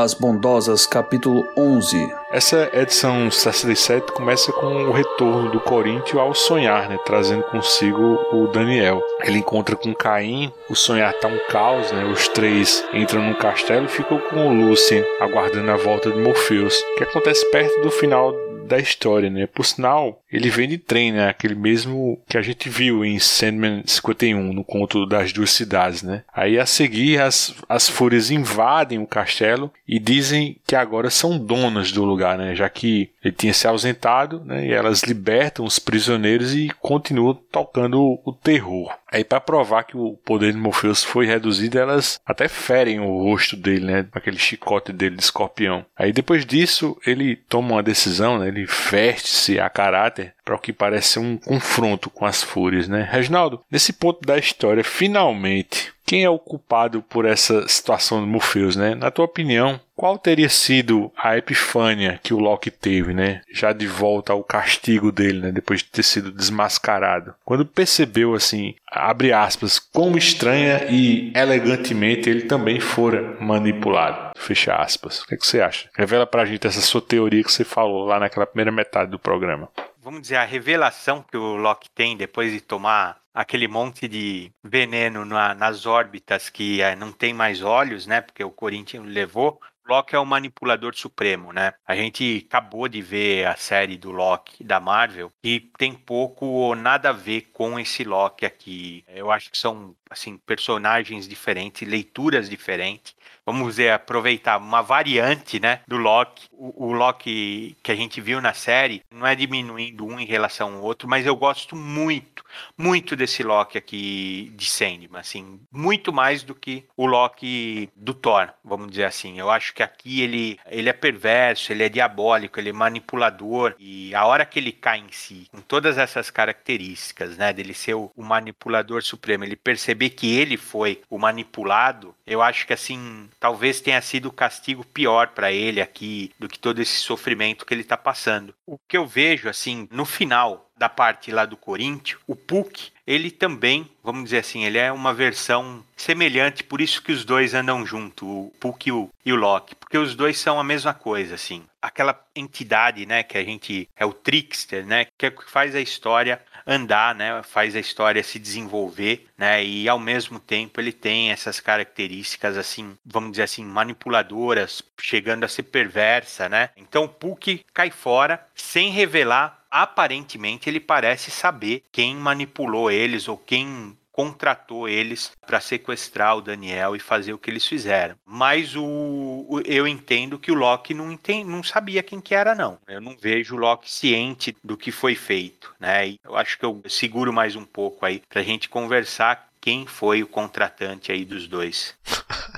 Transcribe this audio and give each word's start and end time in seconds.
As 0.00 0.14
Bondosas, 0.14 0.86
capítulo 0.86 1.46
11. 1.54 2.10
Essa 2.32 2.70
edição 2.72 3.30
67 3.30 4.12
começa 4.12 4.50
com 4.50 4.66
o 4.66 4.92
retorno 4.92 5.50
do 5.50 5.60
Corinthians 5.60 6.16
ao 6.16 6.34
sonhar, 6.34 6.88
né, 6.88 6.98
trazendo 7.04 7.42
consigo 7.42 8.18
o 8.32 8.46
Daniel. 8.46 9.02
Ele 9.22 9.40
encontra 9.40 9.76
com 9.76 9.94
Caim, 9.94 10.50
o 10.70 10.74
sonhar 10.74 11.12
tá 11.20 11.28
um 11.28 11.38
caos, 11.50 11.92
né? 11.92 12.06
Os 12.06 12.28
três 12.28 12.82
entram 12.94 13.20
no 13.20 13.34
castelo 13.34 13.84
e 13.84 13.90
ficam 13.90 14.18
com 14.18 14.48
o 14.48 14.54
Lucien 14.54 15.04
aguardando 15.20 15.70
a 15.70 15.76
volta 15.76 16.10
de 16.10 16.18
Morpheus, 16.18 16.82
que 16.96 17.04
acontece 17.04 17.44
perto 17.50 17.82
do 17.82 17.90
final 17.90 18.32
da 18.70 18.78
história, 18.78 19.28
né? 19.28 19.46
Por 19.46 19.66
sinal, 19.66 20.22
ele 20.32 20.48
vem 20.48 20.68
de 20.68 20.78
trem, 20.78 21.12
né? 21.12 21.28
Aquele 21.28 21.56
mesmo 21.56 22.20
que 22.28 22.38
a 22.38 22.42
gente 22.42 22.68
viu 22.68 23.04
em 23.04 23.18
Sandman 23.18 23.82
51, 23.84 24.52
no 24.52 24.64
conto 24.64 25.04
das 25.04 25.32
duas 25.32 25.50
cidades, 25.50 26.02
né? 26.02 26.22
Aí 26.32 26.58
a 26.58 26.64
seguir 26.64 27.20
as, 27.20 27.54
as 27.68 27.88
fúrias 27.88 28.30
invadem 28.30 28.98
o 28.98 29.06
castelo 29.06 29.72
e 29.86 29.98
dizem 29.98 30.56
que 30.66 30.76
agora 30.76 31.10
são 31.10 31.36
donas 31.36 31.90
do 31.90 32.04
lugar, 32.04 32.38
né? 32.38 32.54
Já 32.54 32.68
que 32.68 33.10
ele 33.24 33.34
tinha 33.34 33.52
se 33.52 33.66
ausentado, 33.66 34.42
né? 34.44 34.66
E 34.66 34.72
elas 34.72 35.02
libertam 35.02 35.64
os 35.64 35.78
prisioneiros 35.78 36.54
e 36.54 36.70
continuam 36.80 37.34
tocando 37.34 38.20
o 38.24 38.32
terror. 38.32 38.94
Aí 39.10 39.24
para 39.24 39.40
provar 39.40 39.84
que 39.84 39.96
o 39.96 40.16
poder 40.24 40.52
de 40.52 40.58
Morpheus 40.58 41.02
foi 41.02 41.26
reduzido, 41.26 41.78
elas 41.78 42.20
até 42.24 42.46
ferem 42.48 43.00
o 43.00 43.22
rosto 43.22 43.56
dele, 43.56 43.86
né? 43.86 44.06
Aquele 44.12 44.38
chicote 44.38 44.92
dele 44.92 45.16
de 45.16 45.22
escorpião. 45.22 45.84
Aí 45.96 46.12
depois 46.12 46.46
disso, 46.46 46.96
ele 47.04 47.36
toma 47.36 47.72
uma 47.72 47.82
decisão, 47.82 48.38
né? 48.38 48.48
Ele 48.48 48.66
veste-se 48.66 49.58
a 49.58 49.68
caráter 49.68 50.34
para 50.44 50.54
o 50.54 50.58
que 50.58 50.72
parece 50.72 51.18
um 51.18 51.36
confronto 51.36 52.08
com 52.08 52.24
as 52.24 52.42
fúrias, 52.42 52.88
né? 52.88 53.08
Reginaldo, 53.10 53.60
nesse 53.70 53.92
ponto 53.92 54.20
da 54.26 54.38
história, 54.38 54.84
finalmente 54.84 55.92
quem 56.10 56.24
é 56.24 56.28
o 56.28 56.40
culpado 56.40 57.02
por 57.02 57.24
essa 57.24 57.68
situação 57.68 58.20
do 58.20 58.26
Morpheus, 58.26 58.74
né? 58.74 58.96
Na 58.96 59.12
tua 59.12 59.26
opinião, 59.26 59.78
qual 59.94 60.18
teria 60.18 60.48
sido 60.48 61.12
a 61.16 61.38
epifânia 61.38 62.18
que 62.20 62.34
o 62.34 62.40
Loki 62.40 62.68
teve, 62.68 63.14
né? 63.14 63.42
Já 63.52 63.72
de 63.72 63.86
volta 63.86 64.32
ao 64.32 64.42
castigo 64.42 65.12
dele, 65.12 65.38
né? 65.38 65.52
Depois 65.52 65.84
de 65.84 65.86
ter 65.86 66.02
sido 66.02 66.32
desmascarado. 66.32 67.32
Quando 67.44 67.64
percebeu, 67.64 68.34
assim, 68.34 68.74
abre 68.90 69.32
aspas, 69.32 69.78
como 69.78 70.18
estranha 70.18 70.84
e 70.90 71.30
elegantemente 71.32 72.28
ele 72.28 72.42
também 72.42 72.80
fora 72.80 73.36
manipulado. 73.40 74.32
Fecha 74.36 74.74
aspas. 74.74 75.20
O 75.20 75.28
que, 75.28 75.36
é 75.36 75.38
que 75.38 75.46
você 75.46 75.60
acha? 75.60 75.88
Revela 75.94 76.26
pra 76.26 76.44
gente 76.44 76.66
essa 76.66 76.80
sua 76.80 77.00
teoria 77.00 77.44
que 77.44 77.52
você 77.52 77.62
falou 77.62 78.04
lá 78.04 78.18
naquela 78.18 78.46
primeira 78.46 78.72
metade 78.72 79.12
do 79.12 79.18
programa 79.18 79.68
vamos 80.00 80.22
dizer, 80.22 80.36
a 80.36 80.44
revelação 80.44 81.22
que 81.22 81.36
o 81.36 81.56
Loki 81.56 81.88
tem 81.90 82.16
depois 82.16 82.52
de 82.52 82.60
tomar 82.60 83.20
aquele 83.32 83.68
monte 83.68 84.08
de 84.08 84.52
veneno 84.62 85.24
na, 85.24 85.54
nas 85.54 85.86
órbitas 85.86 86.48
que 86.48 86.80
é, 86.82 86.96
não 86.96 87.12
tem 87.12 87.32
mais 87.32 87.62
olhos, 87.62 88.06
né? 88.06 88.20
Porque 88.20 88.42
o 88.42 88.50
Corinthians 88.50 89.06
levou. 89.06 89.60
Loki 89.86 90.14
é 90.14 90.18
o 90.18 90.26
manipulador 90.26 90.94
supremo, 90.94 91.52
né? 91.52 91.74
A 91.84 91.96
gente 91.96 92.46
acabou 92.46 92.88
de 92.88 93.02
ver 93.02 93.46
a 93.46 93.56
série 93.56 93.96
do 93.96 94.12
Loki 94.12 94.62
da 94.62 94.78
Marvel 94.78 95.32
e 95.42 95.58
tem 95.60 95.94
pouco 95.94 96.46
ou 96.46 96.76
nada 96.76 97.08
a 97.08 97.12
ver 97.12 97.50
com 97.52 97.78
esse 97.78 98.04
Loki 98.04 98.46
aqui. 98.46 99.04
Eu 99.08 99.32
acho 99.32 99.50
que 99.50 99.58
são 99.58 99.96
assim 100.10 100.36
personagens 100.36 101.28
diferentes, 101.28 101.88
leituras 101.88 102.50
diferentes 102.50 103.14
vamos 103.44 103.68
dizer, 103.70 103.90
aproveitar 103.92 104.58
uma 104.58 104.82
variante, 104.82 105.58
né, 105.58 105.80
do 105.86 105.96
Loki. 105.96 106.46
O, 106.52 106.86
o, 106.86 106.92
Loki 106.92 107.76
que 107.82 107.90
a 107.90 107.94
gente 107.94 108.20
viu 108.20 108.40
na 108.40 108.52
série 108.52 109.02
não 109.10 109.26
é 109.26 109.34
diminuindo 109.34 110.06
um 110.06 110.20
em 110.20 110.26
relação 110.26 110.74
ao 110.74 110.82
outro, 110.82 111.08
mas 111.08 111.26
eu 111.26 111.34
gosto 111.34 111.74
muito, 111.74 112.44
muito 112.76 113.16
desse 113.16 113.42
Loki 113.42 113.78
aqui 113.78 114.52
de 114.54 114.66
Sandman, 114.66 115.20
assim, 115.20 115.60
muito 115.72 116.12
mais 116.12 116.42
do 116.42 116.54
que 116.54 116.84
o 116.96 117.06
Loki 117.06 117.88
do 117.96 118.14
Thor, 118.14 118.50
vamos 118.64 118.90
dizer 118.90 119.04
assim. 119.04 119.38
Eu 119.38 119.50
acho 119.50 119.74
que 119.74 119.82
aqui 119.82 120.20
ele, 120.20 120.58
ele 120.66 120.88
é 120.88 120.92
perverso, 120.92 121.72
ele 121.72 121.84
é 121.84 121.88
diabólico, 121.88 122.60
ele 122.60 122.70
é 122.70 122.72
manipulador 122.72 123.74
e 123.78 124.14
a 124.14 124.26
hora 124.26 124.44
que 124.44 124.58
ele 124.58 124.72
cai 124.72 124.98
em 124.98 125.10
si, 125.10 125.48
com 125.50 125.60
todas 125.60 125.98
essas 125.98 126.30
características, 126.30 127.36
né, 127.36 127.52
dele 127.52 127.74
ser 127.74 127.94
o, 127.94 128.12
o 128.14 128.22
manipulador 128.22 129.02
supremo, 129.02 129.44
ele 129.44 129.56
perceber 130.00 130.10
que 130.10 130.34
ele 130.34 130.56
foi 130.56 131.02
o 131.10 131.18
manipulado, 131.18 132.14
eu 132.26 132.40
acho 132.40 132.66
que 132.66 132.72
assim 132.72 133.28
talvez 133.38 133.80
tenha 133.80 134.00
sido 134.00 134.26
o 134.26 134.32
castigo 134.32 134.84
pior 134.84 135.28
para 135.28 135.52
ele 135.52 135.80
aqui 135.80 136.32
do 136.38 136.48
que 136.48 136.58
todo 136.58 136.80
esse 136.80 136.96
sofrimento 136.96 137.66
que 137.66 137.74
ele 137.74 137.82
está 137.82 137.96
passando. 137.96 138.54
O 138.66 138.78
que 138.88 138.96
eu 138.96 139.06
vejo, 139.06 139.48
assim, 139.48 139.86
no 139.90 140.06
final 140.06 140.69
da 140.80 140.88
parte 140.88 141.30
lá 141.30 141.44
do 141.44 141.58
Corinthians, 141.58 142.18
o 142.26 142.34
Puck, 142.34 142.90
ele 143.06 143.30
também, 143.30 143.86
vamos 144.02 144.24
dizer 144.24 144.38
assim, 144.38 144.64
ele 144.64 144.78
é 144.78 144.90
uma 144.90 145.12
versão 145.12 145.84
semelhante, 145.94 146.64
por 146.64 146.80
isso 146.80 147.02
que 147.02 147.12
os 147.12 147.22
dois 147.22 147.52
andam 147.52 147.84
junto, 147.84 148.26
o 148.26 148.52
Puck 148.58 148.88
e 148.88 148.92
o, 148.92 149.10
e 149.22 149.30
o 149.30 149.36
Loki, 149.36 149.74
porque 149.74 149.98
os 149.98 150.14
dois 150.14 150.38
são 150.38 150.58
a 150.58 150.64
mesma 150.64 150.94
coisa, 150.94 151.34
assim. 151.34 151.64
Aquela 151.82 152.18
entidade, 152.34 153.04
né, 153.04 153.22
que 153.22 153.36
a 153.36 153.44
gente 153.44 153.90
é 153.94 154.06
o 154.06 154.12
trickster, 154.14 154.86
né, 154.86 155.06
que 155.18 155.26
é 155.26 155.30
que 155.30 155.50
faz 155.50 155.74
a 155.74 155.80
história 155.82 156.40
andar, 156.66 157.14
né? 157.14 157.42
Faz 157.42 157.74
a 157.74 157.80
história 157.80 158.22
se 158.22 158.38
desenvolver, 158.38 159.26
né? 159.36 159.64
E 159.64 159.88
ao 159.88 159.98
mesmo 159.98 160.38
tempo 160.38 160.80
ele 160.80 160.92
tem 160.92 161.30
essas 161.30 161.58
características 161.58 162.56
assim, 162.56 162.96
vamos 163.04 163.32
dizer 163.32 163.44
assim, 163.44 163.64
manipuladoras, 163.64 164.82
chegando 165.00 165.44
a 165.44 165.48
ser 165.48 165.64
perversa, 165.64 166.48
né? 166.48 166.70
Então 166.76 167.04
o 167.04 167.08
Puck 167.08 167.64
cai 167.72 167.90
fora 167.90 168.46
sem 168.54 168.90
revelar 168.90 169.59
aparentemente 169.70 170.68
ele 170.68 170.80
parece 170.80 171.30
saber 171.30 171.82
quem 171.92 172.16
manipulou 172.16 172.90
eles 172.90 173.28
ou 173.28 173.36
quem 173.36 173.96
contratou 174.12 174.88
eles 174.88 175.32
para 175.46 175.60
sequestrar 175.60 176.36
o 176.36 176.42
Daniel 176.42 176.94
e 176.94 177.00
fazer 177.00 177.32
o 177.32 177.38
que 177.38 177.48
eles 177.48 177.64
fizeram. 177.64 178.16
Mas 178.26 178.76
o, 178.76 178.84
o, 178.84 179.62
eu 179.64 179.88
entendo 179.88 180.38
que 180.38 180.52
o 180.52 180.54
Loki 180.54 180.92
não, 180.92 181.18
não 181.46 181.62
sabia 181.62 182.02
quem 182.02 182.20
que 182.20 182.34
era, 182.34 182.54
não. 182.54 182.78
Eu 182.86 183.00
não 183.00 183.16
vejo 183.16 183.54
o 183.54 183.58
Loki 183.58 183.90
ciente 183.90 184.54
do 184.62 184.76
que 184.76 184.90
foi 184.90 185.14
feito, 185.14 185.74
né? 185.80 186.08
E 186.08 186.20
eu 186.22 186.36
acho 186.36 186.58
que 186.58 186.64
eu 186.64 186.82
seguro 186.88 187.32
mais 187.32 187.56
um 187.56 187.64
pouco 187.64 188.04
aí 188.04 188.20
para 188.28 188.40
a 188.40 188.44
gente 188.44 188.68
conversar 188.68 189.48
quem 189.60 189.86
foi 189.86 190.22
o 190.22 190.26
contratante 190.26 191.12
aí 191.12 191.24
dos 191.24 191.46
dois. 191.46 191.94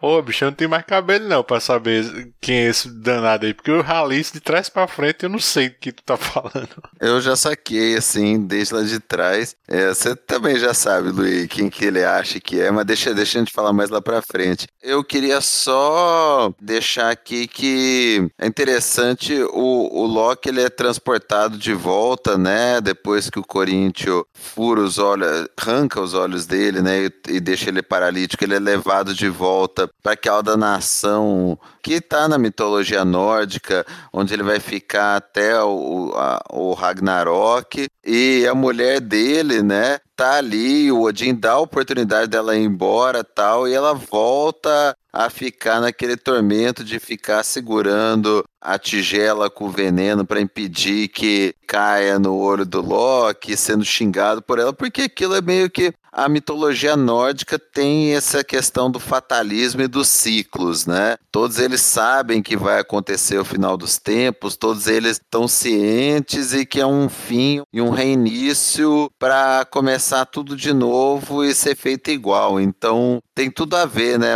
Ô, 0.00 0.20
bicho, 0.22 0.44
eu 0.44 0.50
não 0.50 0.56
tenho 0.56 0.70
mais 0.70 0.84
cabelo 0.84 1.28
não 1.28 1.42
pra 1.42 1.60
saber 1.60 2.32
quem 2.40 2.56
é 2.56 2.68
esse 2.68 2.90
danado 2.90 3.46
aí. 3.46 3.54
Porque 3.54 3.70
eu 3.70 3.84
isso 4.12 4.32
de 4.32 4.40
trás 4.40 4.68
pra 4.68 4.86
frente 4.86 5.24
eu 5.24 5.28
não 5.28 5.38
sei 5.38 5.68
o 5.68 5.74
que 5.78 5.92
tu 5.92 6.02
tá 6.02 6.16
falando. 6.18 6.68
Eu 7.00 7.20
já 7.20 7.36
saquei, 7.36 7.96
assim, 7.96 8.40
desde 8.40 8.74
lá 8.74 8.82
de 8.82 8.98
trás. 9.00 9.54
É, 9.68 9.88
você 9.88 10.14
também 10.16 10.58
já 10.58 10.74
sabe, 10.74 11.10
Luiz, 11.10 11.46
quem 11.48 11.68
que 11.68 11.84
ele 11.84 12.04
acha 12.04 12.40
que 12.40 12.60
é, 12.60 12.70
mas 12.70 12.84
deixa, 12.84 13.14
deixa 13.14 13.38
a 13.38 13.40
gente 13.40 13.52
falar 13.52 13.72
mais 13.72 13.90
lá 13.90 14.00
pra 14.00 14.22
frente. 14.22 14.66
Eu 14.82 15.04
queria 15.04 15.40
só 15.40 16.52
deixar 16.60 17.10
aqui 17.10 17.46
que 17.46 18.28
é 18.38 18.46
interessante, 18.46 19.34
o, 19.52 20.02
o 20.02 20.06
Loki 20.06 20.48
ele 20.48 20.62
é 20.62 20.68
transportado 20.68 21.58
de 21.58 21.72
volta, 21.72 22.36
né? 22.36 22.80
Depois 22.80 23.30
que 23.30 23.38
o 23.38 23.44
Corinthians 23.44 24.22
fura 24.32 24.80
os 24.80 24.98
olhos, 24.98 25.48
arranca 25.56 26.00
os 26.00 26.14
olhos 26.14 26.46
dele, 26.46 26.80
né? 26.80 27.04
E, 27.04 27.36
e 27.36 27.40
deixa 27.40 27.68
ele 27.68 27.82
paralítico, 27.82 28.42
ele 28.44 28.54
é 28.54 28.58
levado 28.60 29.14
de 29.14 29.28
volta 29.28 29.79
para 30.02 30.12
aquela 30.12 30.56
nação 30.56 31.58
que 31.82 31.94
está 31.94 32.28
na 32.28 32.38
mitologia 32.38 33.04
nórdica, 33.04 33.86
onde 34.12 34.34
ele 34.34 34.42
vai 34.42 34.60
ficar 34.60 35.16
até 35.16 35.62
o, 35.62 36.12
a, 36.14 36.42
o 36.52 36.72
Ragnarok. 36.74 37.88
E 38.04 38.46
a 38.46 38.54
mulher 38.54 39.00
dele, 39.00 39.62
né, 39.62 39.98
tá 40.16 40.34
ali, 40.34 40.90
o 40.90 41.02
Odin 41.02 41.34
dá 41.34 41.52
a 41.52 41.60
oportunidade 41.60 42.28
dela 42.28 42.56
ir 42.56 42.64
embora 42.64 43.24
tal, 43.24 43.66
e 43.66 43.72
ela 43.72 43.94
volta 43.94 44.94
a 45.12 45.28
ficar 45.28 45.80
naquele 45.80 46.16
tormento 46.16 46.84
de 46.84 46.98
ficar 46.98 47.42
segurando 47.42 48.44
a 48.60 48.78
tigela 48.78 49.50
com 49.50 49.70
veneno 49.70 50.24
para 50.24 50.40
impedir 50.40 51.08
que 51.08 51.54
caia 51.66 52.18
no 52.18 52.36
olho 52.36 52.64
do 52.64 52.80
Loki, 52.80 53.56
sendo 53.56 53.84
xingado 53.84 54.42
por 54.42 54.58
ela, 54.58 54.72
porque 54.72 55.02
aquilo 55.02 55.34
é 55.34 55.40
meio 55.40 55.70
que 55.70 55.92
a 56.12 56.28
mitologia 56.28 56.96
nórdica 56.96 57.58
tem 57.58 58.14
essa 58.14 58.42
questão 58.42 58.90
do 58.90 58.98
fatalismo 58.98 59.82
e 59.82 59.88
dos 59.88 60.08
ciclos, 60.08 60.86
né? 60.86 61.16
Todos 61.30 61.58
eles 61.58 61.80
sabem 61.80 62.42
que 62.42 62.56
vai 62.56 62.80
acontecer 62.80 63.38
o 63.38 63.44
final 63.44 63.76
dos 63.76 63.98
tempos, 63.98 64.56
todos 64.56 64.86
eles 64.86 65.12
estão 65.12 65.46
cientes 65.46 66.52
e 66.52 66.66
que 66.66 66.80
é 66.80 66.86
um 66.86 67.08
fim 67.08 67.62
e 67.72 67.80
um 67.80 67.90
reinício 67.90 69.10
para 69.18 69.64
começar 69.70 70.24
tudo 70.26 70.56
de 70.56 70.72
novo 70.72 71.44
e 71.44 71.54
ser 71.54 71.76
feito 71.76 72.10
igual. 72.10 72.60
Então 72.60 73.22
tem 73.34 73.50
tudo 73.50 73.76
a 73.76 73.86
ver, 73.86 74.18
né? 74.18 74.34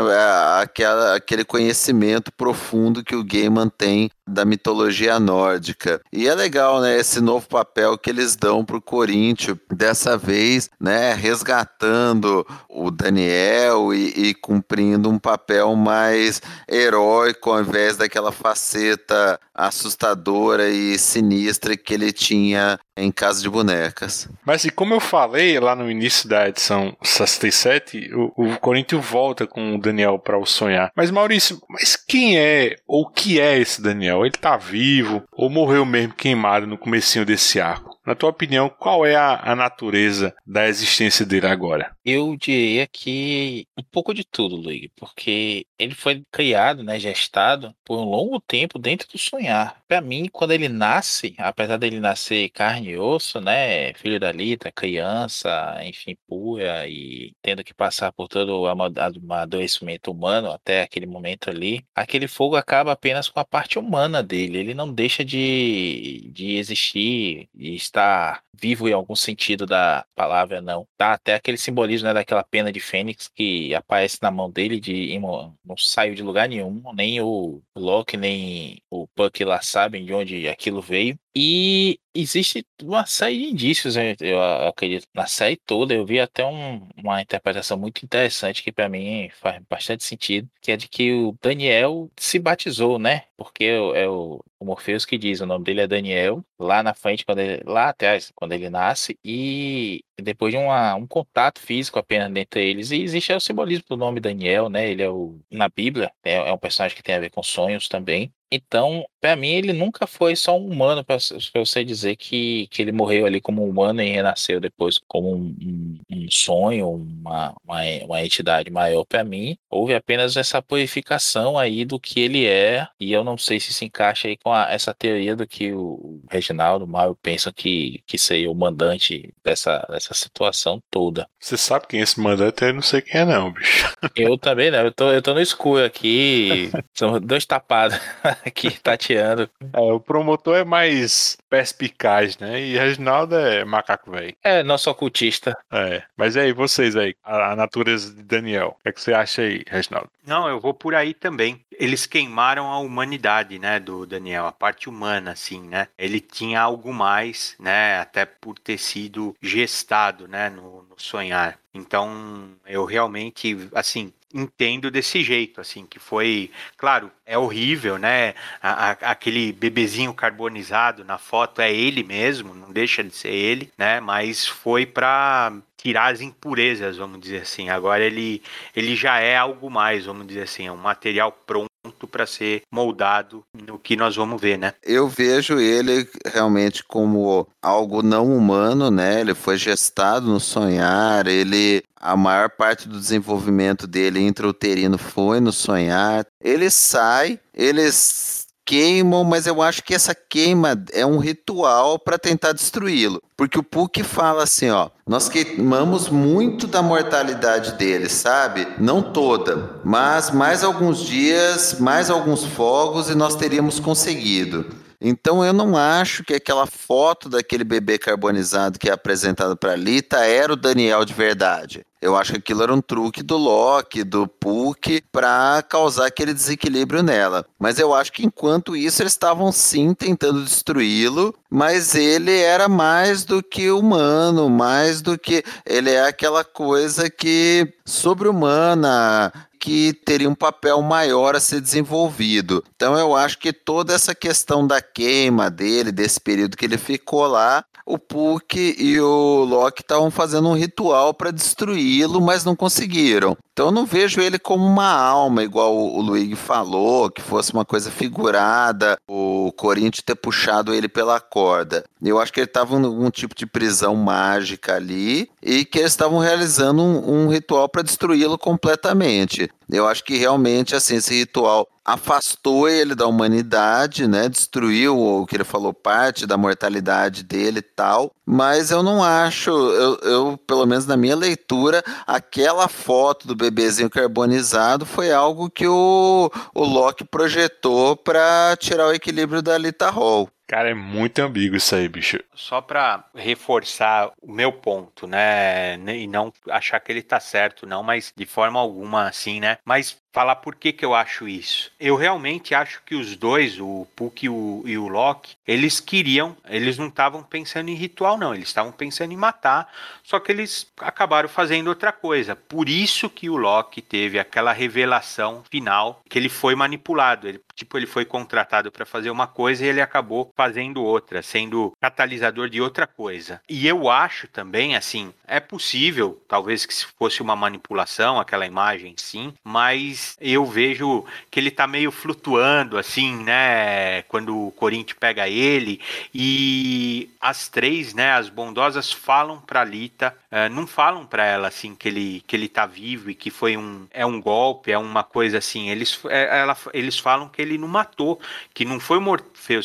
Aquela, 0.61 1.17
aquele 1.17 1.45
conhecimento 1.45 2.33
profundo 2.33 3.05
que 3.05 3.17
o 3.17 3.25
Gaiman 3.25 3.69
tem 3.69 4.11
da 4.27 4.45
mitologia 4.45 5.21
nórdica. 5.21 6.01
E 6.13 6.27
é 6.27 6.35
legal, 6.35 6.81
né, 6.81 6.99
esse 6.99 7.21
novo 7.21 7.47
papel 7.49 7.99
que 7.99 8.11
eles 8.11 8.37
dão 8.37 8.65
pro 8.65 8.81
Corinthians, 8.81 9.59
dessa 9.71 10.17
vez, 10.17 10.71
né, 10.81 11.13
resgatando 11.15 12.47
o 12.69 12.91
Daniel 12.91 13.93
e, 13.93 14.29
e 14.29 14.35
cumprindo 14.35 15.11
um 15.11 15.19
papel 15.19 15.75
mais 15.77 16.41
heróico 16.69 17.51
ao 17.51 17.61
invés 17.61 17.97
daquela 17.97 18.33
faceta 18.33 19.39
assustadora 19.55 20.69
e 20.69 20.99
sinistra 20.99 21.77
que 21.77 21.95
ele 21.95 22.13
tinha 22.13 22.79
em 22.97 23.11
Casa 23.11 23.43
de 23.43 23.49
Bonecas. 23.49 24.29
Mas 24.45 24.65
e 24.65 24.71
como 24.71 24.95
eu 24.95 25.01
falei 25.01 25.59
lá 25.61 25.75
no 25.77 25.91
início 25.91 26.29
da 26.29 26.49
edição 26.49 26.97
67, 27.03 28.11
o, 28.15 28.33
o 28.37 28.59
Corinthians 28.59 29.05
volta 29.05 29.47
com 29.47 29.75
o 29.75 29.81
Daniel 29.81 30.19
para 30.19 30.39
o 30.39 30.47
sonhar. 30.47 30.91
Mas 30.97 31.11
Maurício, 31.11 31.61
mas 31.69 31.97
quem 31.97 32.39
é 32.39 32.77
ou 32.87 33.09
que 33.09 33.41
é 33.41 33.59
esse 33.59 33.81
Daniel? 33.81 34.25
Ele 34.25 34.33
tá 34.33 34.57
vivo 34.57 35.23
ou 35.33 35.49
morreu 35.49 35.85
mesmo 35.85 36.15
queimado 36.15 36.67
no 36.67 36.79
comecinho 36.79 37.25
desse 37.25 37.61
arco? 37.61 37.94
Na 38.07 38.15
tua 38.15 38.29
opinião, 38.29 38.69
qual 38.69 39.07
é 39.07 39.17
a, 39.17 39.53
a, 39.53 39.57
natureza 39.57 40.35
da 40.47 40.69
existência 40.69 41.25
dele 41.25 41.47
agora? 41.47 41.97
Eu 42.05 42.37
diria 42.37 42.87
que 42.87 43.67
um 43.79 43.83
pouco 43.83 44.13
de 44.13 44.25
tudo, 44.25 44.57
Luigi, 44.57 44.91
porque 44.95 45.67
ele 45.79 45.95
foi 45.95 46.23
criado, 46.31 46.83
né, 46.83 46.99
gestado 46.99 47.75
por 47.83 47.99
um 47.99 48.05
longo 48.05 48.39
tempo 48.41 48.79
dentro 48.79 49.09
do 49.09 49.17
sonhar. 49.17 49.83
Para 49.89 50.03
mim, 50.03 50.29
quando 50.31 50.51
ele 50.51 50.69
nasce, 50.69 51.35
apesar 51.39 51.79
dele 51.79 51.99
nascer 51.99 52.51
carne 52.51 52.91
e 52.91 52.99
osso, 52.99 53.41
né, 53.41 53.95
filho 53.95 54.21
da 54.21 54.31
Lita, 54.31 54.71
criança, 54.71 55.81
enfim, 55.83 56.15
pura 56.29 56.87
e 56.87 57.35
tendo 57.41 57.65
que 57.65 57.73
passar 57.73 58.13
por 58.13 58.29
todo 58.29 58.61
o 58.61 58.67
amadurecimento 58.67 60.11
humano 60.11 60.51
até 60.51 60.83
aquele 60.83 61.07
momento 61.07 61.49
ali, 61.49 61.83
aquele 61.95 62.29
fogo 62.29 62.57
acaba 62.57 62.93
apenas 62.93 63.31
com 63.31 63.41
a 63.41 63.45
parte 63.47 63.79
humana 63.79 64.23
dele. 64.23 64.59
Ele 64.59 64.75
não 64.75 64.93
deixa 64.93 65.25
de, 65.25 66.29
de 66.33 66.57
existir 66.57 67.49
e 67.55 67.75
está 67.95 68.43
vivo 68.53 68.89
em 68.89 68.93
algum 68.93 69.15
sentido 69.15 69.67
da 69.67 70.05
palavra, 70.17 70.61
não. 70.61 70.87
Tá 70.97 71.13
até 71.13 71.35
aquele 71.35 71.57
simbolismo 71.57 72.09
né, 72.09 72.15
daquela 72.15 72.43
pena 72.43 72.73
de 72.73 72.81
fênix 72.81 73.29
que 73.29 73.73
aparece 73.75 74.19
na 74.21 74.31
mão 74.31 74.51
dele 74.51 74.81
de 74.81 75.17
não 75.65 75.77
saiu 75.77 76.15
de 76.15 76.23
lugar 76.23 76.49
nenhum, 76.49 76.83
nem 76.95 77.21
o 77.21 77.63
Loki, 77.77 78.17
nem 78.17 78.83
o 78.91 79.07
Puck 79.09 79.45
lá 79.45 79.61
sabem 79.63 80.05
de 80.05 80.13
onde 80.13 80.49
aquilo 80.49 80.83
veio. 80.83 81.19
E 81.37 81.99
existe 82.15 82.65
uma 82.81 83.05
série 83.07 83.39
de 83.39 83.45
indícios, 83.47 83.97
né, 83.97 84.15
eu 84.21 84.41
acredito, 84.69 85.09
na 85.13 85.27
série 85.27 85.57
toda. 85.57 85.93
Eu 85.93 86.07
vi 86.07 86.21
até 86.21 86.47
um, 86.47 86.87
uma 86.97 87.21
interpretação 87.21 87.77
muito 87.77 88.05
interessante 88.05 88.63
que 88.63 88.71
para 88.71 88.89
mim 88.89 89.29
faz 89.41 89.61
bastante 89.69 90.05
sentido, 90.05 90.49
que 90.61 90.71
é 90.71 90.77
de 90.77 90.89
que 90.89 91.13
o 91.13 91.37
Daniel 91.43 92.09
se 92.17 92.39
batizou, 92.39 93.01
né? 93.01 93.25
Porque 93.37 93.65
é 93.65 94.09
o, 94.09 94.45
o 94.61 94.65
Morpheus 94.65 95.05
que 95.05 95.19
diz, 95.19 95.41
o 95.41 95.47
nome 95.47 95.65
dele 95.65 95.81
é 95.81 95.87
Daniel, 95.89 96.45
lá 96.57 96.85
na 96.85 96.95
frente, 96.95 97.25
quando 97.25 97.41
ele, 97.41 97.63
lá 97.67 97.89
atrás, 97.89 98.31
quando 98.35 98.53
ele 98.53 98.71
nasce, 98.71 99.19
e 99.25 100.05
depois 100.17 100.53
de 100.53 100.59
uma, 100.59 100.95
um 100.95 101.07
contato 101.07 101.59
físico 101.59 101.99
apenas 101.99 102.31
entre 102.37 102.65
eles, 102.65 102.93
e 102.93 103.03
existe 103.03 103.33
o 103.33 103.41
simbolismo 103.41 103.85
do 103.89 103.97
nome 103.97 104.21
Daniel, 104.21 104.69
né? 104.69 104.89
Ele 104.89 105.03
é 105.03 105.11
o, 105.11 105.41
na 105.51 105.69
Bíblia, 105.69 106.13
é, 106.23 106.35
é 106.35 106.53
um 106.53 106.59
personagem 106.59 106.97
que 106.97 107.03
tem 107.03 107.17
a 107.17 107.21
ver 107.21 107.31
com 107.31 107.43
sonhos 107.43 107.89
também. 107.89 108.33
Então, 108.55 109.05
para 109.21 109.35
mim, 109.35 109.49
ele 109.49 109.73
nunca 109.73 110.07
foi 110.07 110.37
só 110.37 110.57
um 110.57 110.71
humano, 110.71 111.03
para 111.05 111.17
você 111.57 111.85
dizer 111.85 112.15
que, 112.15 112.69
que 112.69 112.83
ele 112.83 112.93
morreu 112.93 113.27
ali 113.27 113.41
como 113.41 113.65
um 113.65 113.69
humano 113.69 114.01
e 114.01 114.13
renasceu 114.13 114.61
depois 114.61 115.01
como 115.09 115.35
um, 115.35 115.57
um, 115.61 115.99
um 116.11 116.27
sonho, 116.31 116.91
uma, 116.91 117.55
uma, 117.65 117.81
uma 118.05 118.23
entidade 118.23 118.71
maior. 118.71 119.05
Para 119.05 119.25
mim, 119.25 119.57
houve 119.69 119.95
apenas 119.95 120.37
essa 120.37 120.63
purificação 120.63 121.59
aí 121.59 121.85
do 121.85 121.99
que 121.99 122.21
ele 122.21 122.47
é, 122.47 122.87
e 123.01 123.13
eu 123.13 123.25
não 123.25 123.37
sei 123.37 123.59
se 123.59 123.73
se 123.73 123.85
encaixa 123.85 124.29
aí 124.29 124.37
com 124.37 124.53
a, 124.53 124.71
essa 124.71 124.95
teoria 124.95 125.35
do 125.35 125.47
que 125.47 125.73
o 125.73 126.21
Reginaldo, 126.31 126.85
o 126.85 126.89
Mario 126.89 127.19
pensam 127.21 127.53
que, 127.53 128.03
que 128.07 128.19
seria 128.19 128.51
o 128.51 128.55
mandante 128.55 129.33
dessa, 129.43 129.87
dessa 129.91 130.15
situação 130.15 130.81
toda. 130.91 131.27
Você 131.41 131.57
sabe 131.57 131.87
quem 131.89 132.01
é 132.01 132.03
esse 132.03 132.21
mandante? 132.21 132.63
Eu 132.63 132.75
não 132.75 132.83
sei 132.83 133.01
quem 133.01 133.21
é, 133.21 133.25
não, 133.25 133.53
bicho. 133.53 133.93
Eu 134.15 134.39
também 134.39 134.71
não, 134.71 134.81
eu 134.81 134.93
tô, 134.93 135.11
eu 135.11 135.23
tô 135.23 135.35
no 135.35 135.41
escuro 135.41 135.85
aqui, 135.85 136.71
são 136.95 137.19
dois 137.19 137.45
tapados. 137.45 137.99
Aqui 138.45 138.79
tateando. 138.81 139.49
É, 139.73 139.81
o 139.81 140.01
promotor 140.01 140.57
é 140.57 140.65
mais 140.65 141.37
perspicaz, 141.49 142.37
né? 142.39 142.61
E 142.61 142.77
Reginaldo 142.77 143.37
é 143.37 143.65
macaco 143.65 144.11
velho. 144.11 144.37
É, 144.43 144.63
nosso 144.63 144.91
ocultista. 144.91 145.57
É. 145.73 146.03
Mas 146.17 146.37
aí, 146.37 146.53
vocês 146.53 146.97
aí, 146.97 147.15
a, 147.23 147.53
a 147.53 147.57
natureza 147.57 148.15
de 148.15 148.23
Daniel. 148.23 148.77
O 148.79 148.83
que, 148.83 148.89
é 148.89 148.93
que 148.93 149.01
você 149.01 149.13
acha 149.13 149.43
aí, 149.43 149.65
Reginaldo? 149.67 150.11
Não, 150.27 150.49
eu 150.49 150.61
vou 150.61 150.75
por 150.75 150.95
aí 150.95 151.15
também. 151.15 151.61
Eles 151.73 152.07
queimaram 152.07 152.71
a 152.71 152.79
humanidade, 152.79 153.59
né, 153.59 153.81
do 153.81 154.07
Daniel, 154.07 154.47
a 154.47 154.53
parte 154.53 154.89
humana, 154.89 155.33
assim, 155.33 155.61
né? 155.61 155.89
Ele 155.99 156.21
tinha 156.21 156.61
algo 156.61 156.93
mais, 156.93 157.57
né? 157.59 157.99
Até 157.99 158.25
por 158.25 158.59
ter 158.59 158.79
sido 158.79 159.35
gestado, 159.43 160.29
né, 160.29 160.49
no, 160.49 160.83
no 160.83 160.95
sonhar. 160.97 161.59
Então, 161.75 162.51
eu 162.65 162.85
realmente, 162.85 163.57
assim, 163.75 164.13
entendo 164.35 164.91
desse 164.91 165.23
jeito, 165.23 165.61
assim, 165.61 165.87
que 165.87 165.99
foi, 166.01 166.51
claro, 166.77 167.11
é 167.25 167.39
horrível, 167.39 167.97
né? 167.99 168.35
A, 168.61 168.91
a, 168.91 168.91
aquele 169.13 169.53
bebezinho 169.53 170.13
carbonizado 170.13 171.05
na 171.05 171.17
foto 171.17 171.61
é 171.61 171.73
ele 171.73 172.03
mesmo, 172.03 172.53
não 172.55 172.73
deixa 172.73 173.03
de 173.05 173.15
ser 173.15 173.33
ele, 173.33 173.73
né? 173.79 174.01
Mas 174.01 174.47
foi 174.47 174.85
para 174.85 175.53
tirar 175.77 176.13
as 176.13 176.21
impurezas, 176.21 176.97
vamos 176.97 177.21
dizer 177.21 177.43
assim. 177.43 177.69
Agora 177.69 178.03
ele, 178.05 178.43
ele 178.75 178.97
já 178.97 179.21
é 179.21 179.37
algo 179.37 179.71
mais, 179.71 180.07
vamos 180.07 180.27
dizer 180.27 180.43
assim, 180.43 180.67
é 180.67 180.73
um 180.73 180.77
material 180.77 181.31
pronto 181.31 181.74
para 182.11 182.27
ser 182.27 182.63
moldado 182.71 183.45
no 183.53 183.79
que 183.79 183.97
nós 183.97 184.17
vamos 184.17 184.41
ver, 184.41 184.59
né? 184.59 184.75
Eu 184.83 185.09
vejo 185.09 185.59
ele 185.59 186.09
realmente 186.33 186.85
como 186.85 187.47
algo 187.63 188.03
não 188.03 188.37
humano, 188.37 188.91
né? 188.91 189.21
Ele 189.21 189.35
foi 189.35 189.57
gestado 189.57 190.27
no 190.27 190.41
sonhar, 190.41 191.27
ele 191.27 191.83
a 192.05 192.17
maior 192.17 192.51
parte 192.51 192.87
do 192.87 193.01
desenvolvimento 193.01 193.87
dele 193.87 194.21
intrauterino 194.21 194.99
foi 194.99 195.41
no 195.41 195.51
sonhar. 195.51 196.27
Ele 196.39 196.69
sai, 196.69 197.41
eles 197.55 198.34
queimam, 198.65 199.25
mas 199.25 199.47
eu 199.47 199.61
acho 199.61 199.83
que 199.83 199.95
essa 199.95 200.15
queima 200.15 200.83
é 200.93 201.05
um 201.05 201.19
ritual 201.19 201.99
para 201.99 202.19
tentar 202.19 202.53
destruí-lo. 202.53 203.23
Porque 203.37 203.59
o 203.59 203.63
Puck 203.63 204.03
fala 204.03 204.45
assim, 204.45 204.71
ó, 204.71 204.91
nós 205.07 205.29
queimamos 205.29 206.09
muito 206.09 206.67
da 206.67 206.83
mortalidade 206.83 207.73
dele, 207.73 208.09
sabe? 208.09 208.67
Não 208.79 209.03
toda, 209.03 209.81
mas 209.85 210.31
mais 210.31 210.65
alguns 210.65 211.01
dias, 211.01 211.77
mais 211.81 212.11
alguns 212.11 212.45
fogos 212.45 213.11
e 213.11 213.15
nós 213.15 213.37
teríamos 213.37 213.81
conseguido. 213.81 214.84
Então 215.07 215.45
eu 215.45 215.53
não 215.53 215.77
acho 215.77 216.25
que 216.25 216.33
aquela 216.33 216.67
foto 216.67 217.29
daquele 217.29 217.63
bebê 217.63 217.99
carbonizado 217.99 218.79
que 218.79 218.89
é 218.89 218.93
apresentado 218.93 219.55
para 219.55 219.77
Lita 219.77 220.25
era 220.25 220.51
o 220.51 220.57
Daniel 220.57 221.05
de 221.05 221.13
verdade. 221.13 221.83
Eu 222.01 222.17
acho 222.17 222.33
que 222.33 222.39
aquilo 222.39 222.63
era 222.63 222.73
um 222.75 222.81
truque 222.81 223.23
do 223.23 223.37
Loki, 223.37 224.03
do 224.03 224.27
Puck, 224.27 225.03
para 225.13 225.63
causar 225.69 226.07
aquele 226.07 226.33
desequilíbrio 226.33 227.03
nela. 227.03 227.45
Mas 227.59 227.79
eu 227.79 227.93
acho 227.93 228.13
que 228.13 228.25
enquanto 228.25 228.75
isso 228.75 229.03
eles 229.03 229.13
estavam 229.13 229.53
sim 229.53 229.93
tentando 229.93 230.43
destruí-lo, 230.43 231.35
mas 231.51 231.95
ele 231.95 232.39
era 232.41 232.67
mais 232.67 233.25
do 233.25 233.43
que 233.43 233.71
humano, 233.71 234.49
mais 234.49 235.03
do 235.03 235.19
que 235.19 235.45
ele 235.67 235.91
é 235.91 236.07
aquela 236.07 236.45
coisa 236.45 237.11
que 237.11 237.75
sobre-humana, 237.85 239.31
que 239.65 239.95
teria 239.95 240.29
um 240.29 240.35
papel 240.35 240.83
maior 240.83 241.35
a 241.35 241.41
ser 241.41 241.59
desenvolvido. 241.59 242.63
Então 242.77 242.99
eu 242.99 243.17
acho 243.17 243.39
que 243.39 243.51
toda 243.51 243.95
essa 243.95 244.15
questão 244.15 244.67
da 244.67 244.83
queima 244.83 245.51
dele, 245.51 245.91
desse 245.91 246.21
período 246.21 246.55
que 246.55 246.67
ele 246.67 246.77
ficou 246.77 247.27
lá, 247.27 247.65
o 247.87 247.99
Puck 247.99 248.77
e 248.79 249.01
o 249.01 249.43
Loki 249.45 249.81
estavam 249.81 250.11
fazendo 250.11 250.51
um 250.51 250.55
ritual 250.55 251.15
para 251.15 251.31
destruí-lo, 251.31 252.21
mas 252.21 252.45
não 252.45 252.55
conseguiram. 252.55 253.39
Então 253.55 253.67
eu 253.67 253.73
não 253.73 253.87
vejo 253.87 254.21
ele 254.21 254.37
como 254.37 254.67
uma 254.67 254.91
alma, 254.91 255.45
igual 255.45 255.77
o 255.77 256.01
Luigi 256.01 256.35
falou, 256.35 257.09
que 257.09 257.23
fosse 257.23 257.53
uma 257.53 257.65
coisa 257.65 257.89
figurada, 257.89 258.99
o 259.07 259.53
Corinthians 259.57 260.03
ter 260.05 260.17
puxado 260.17 260.75
ele 260.75 260.89
pela 260.89 261.21
corda. 261.21 261.85
Eu 262.03 262.19
acho 262.19 262.33
que 262.33 262.41
ele 262.41 262.49
estava 262.49 262.75
em 262.75 262.85
algum 262.85 263.09
tipo 263.13 263.33
de 263.33 263.47
prisão 263.47 263.95
mágica 263.95 264.75
ali 264.75 265.31
e 265.41 265.65
que 265.65 265.79
eles 265.79 265.93
estavam 265.93 266.19
realizando 266.19 266.83
um, 266.83 267.27
um 267.27 267.29
ritual 267.29 267.69
para 267.69 267.83
destruí-lo 267.83 268.37
completamente. 268.37 269.49
Eu 269.71 269.87
acho 269.87 270.05
que 270.05 270.17
realmente 270.17 270.75
assim 270.75 270.97
esse 270.97 271.15
ritual 271.15 271.69
afastou 271.85 272.69
ele 272.69 272.95
da 272.95 273.07
humanidade, 273.07 274.09
né? 274.09 274.29
Destruiu 274.29 274.99
o 274.99 275.27
que 275.27 275.37
ele 275.37 275.45
falou 275.45 275.75
parte 275.75 276.27
da 276.27 276.37
mortalidade 276.37 277.23
dele 277.23 277.59
e 277.59 277.63
tal. 277.63 278.11
Mas 278.25 278.71
eu 278.71 278.83
não 278.83 279.05
acho, 279.05 279.51
eu, 279.51 279.99
eu, 279.99 280.39
pelo 280.47 280.65
menos 280.65 280.87
na 280.87 280.97
minha 280.97 281.15
leitura, 281.15 281.85
aquela 282.07 282.69
foto 282.69 283.29
do 283.29 283.37
bebezinho 283.37 283.91
carbonizado 283.91 284.87
foi 284.87 285.13
algo 285.13 285.51
que 285.51 285.67
o, 285.67 286.31
o 286.55 286.65
Loki 286.65 287.05
projetou 287.05 287.97
para 287.97 288.57
tirar 288.59 288.87
o 288.89 288.95
equilíbrio 288.95 289.43
da 289.43 289.59
Lita 289.59 289.91
Hall. 289.91 290.29
Cara, 290.47 290.71
é 290.71 290.75
muito 290.75 291.21
ambíguo 291.21 291.57
isso 291.57 291.75
aí, 291.75 291.89
bicho. 291.89 292.19
Só 292.35 292.61
para 292.61 293.05
reforçar 293.15 294.13
o 294.21 294.31
meu 294.31 294.53
ponto, 294.53 295.07
né? 295.07 295.77
E 295.77 296.07
não 296.07 296.33
achar 296.51 296.79
que 296.81 296.93
ele 296.93 297.03
tá 297.03 297.19
certo, 297.19 297.67
não, 297.67 297.83
mas 297.83 298.13
de 298.15 298.27
forma 298.27 298.61
alguma 298.61 299.09
assim, 299.09 299.41
né? 299.41 299.59
Mas 299.65 299.97
falar 300.15 300.37
por 300.37 300.55
que, 300.55 300.73
que 300.73 300.85
eu 300.85 300.95
acho 300.95 301.27
isso. 301.27 301.73
Eu 301.79 301.97
realmente 301.97 302.55
acho 302.55 302.81
que 302.87 302.95
os 302.95 303.17
dois, 303.17 303.59
o 303.59 303.85
Puck 303.97 304.25
e 304.25 304.29
o, 304.29 304.63
e 304.65 304.79
o 304.79 304.87
Loki, 304.87 305.35
eles 305.45 305.81
queriam, 305.81 306.37
eles 306.49 306.79
não 306.79 306.87
estavam 306.87 307.21
pensando 307.25 307.69
em 307.69 307.75
ritual, 307.75 308.17
não, 308.17 308.33
eles 308.33 308.47
estavam 308.47 308.71
pensando 308.71 309.13
em 309.13 309.17
matar, 309.17 309.69
só 310.05 310.21
que 310.21 310.31
eles 310.31 310.71
acabaram 310.79 311.29
fazendo 311.29 311.67
outra 311.67 311.91
coisa. 311.91 312.37
Por 312.37 312.69
isso 312.69 313.11
que 313.11 313.29
o 313.29 313.37
Loki 313.37 313.83
teve 313.83 314.17
aquela 314.17 314.53
revelação 314.53 315.43
final 315.51 316.01
que 316.09 316.17
ele 316.17 316.29
foi 316.29 316.55
manipulado. 316.55 317.29
Ele, 317.29 317.41
tipo, 317.57 317.77
ele 317.77 317.87
foi 317.87 318.05
contratado 318.05 318.71
para 318.71 318.87
fazer 318.87 319.11
uma 319.11 319.27
coisa 319.27 319.65
e 319.65 319.69
ele 319.69 319.81
acabou 319.81 320.27
fazendo 320.37 320.83
outra, 320.83 321.23
sendo 321.23 321.77
catalisador 321.81 322.49
de 322.49 322.61
outra 322.61 322.87
coisa. 322.87 323.41
E 323.49 323.67
eu 323.67 323.89
acho 323.89 324.29
também, 324.29 324.77
assim, 324.77 325.13
é 325.27 325.41
possível, 325.41 326.21
talvez 326.29 326.67
que 326.67 326.75
fosse 326.99 327.23
uma 327.23 327.37
manipulação, 327.37 328.19
aquela 328.19 328.47
imagem, 328.47 328.95
sim, 328.97 329.33
mas 329.43 330.17
eu 330.21 330.45
vejo 330.45 331.05
que 331.31 331.41
ele 331.41 331.51
tá 331.51 331.67
meio 331.67 331.91
flutuando, 331.91 332.77
assim, 332.79 333.17
né? 333.23 334.03
Quando 334.03 334.49
o 334.49 334.53
Corinthians 334.53 334.99
pega 334.99 335.29
ele. 335.29 335.81
E 336.13 337.11
as 337.21 337.49
três, 337.49 337.95
né? 337.95 338.13
As 338.13 338.29
bondosas 338.29 338.93
falam 338.93 339.41
pra 339.41 339.65
Lita, 339.65 340.17
uh, 340.31 340.53
não 340.53 340.67
falam 340.67 341.07
pra 341.07 341.25
ela, 341.25 341.49
assim, 341.49 341.75
que 341.75 341.89
ele, 341.89 342.23
que 342.27 342.37
ele 342.37 342.49
tá 342.49 342.67
vivo 342.67 343.11
e 343.11 343.15
que 343.15 343.31
foi 343.31 343.57
um, 343.57 343.87
é 343.91 344.05
um 344.05 344.21
golpe, 344.21 344.73
é 344.73 344.79
uma 344.79 345.05
coisa 345.05 345.39
assim. 345.39 345.71
Eles, 345.71 346.01
é, 346.07 346.41
ela, 346.41 346.57
eles 346.73 346.99
falam 346.99 347.29
que 347.29 347.41
ele 347.41 347.57
não 347.59 347.69
matou, 347.69 348.21
que 348.53 348.65
não 348.65 348.81
foi 348.81 348.99
o 348.99 349.05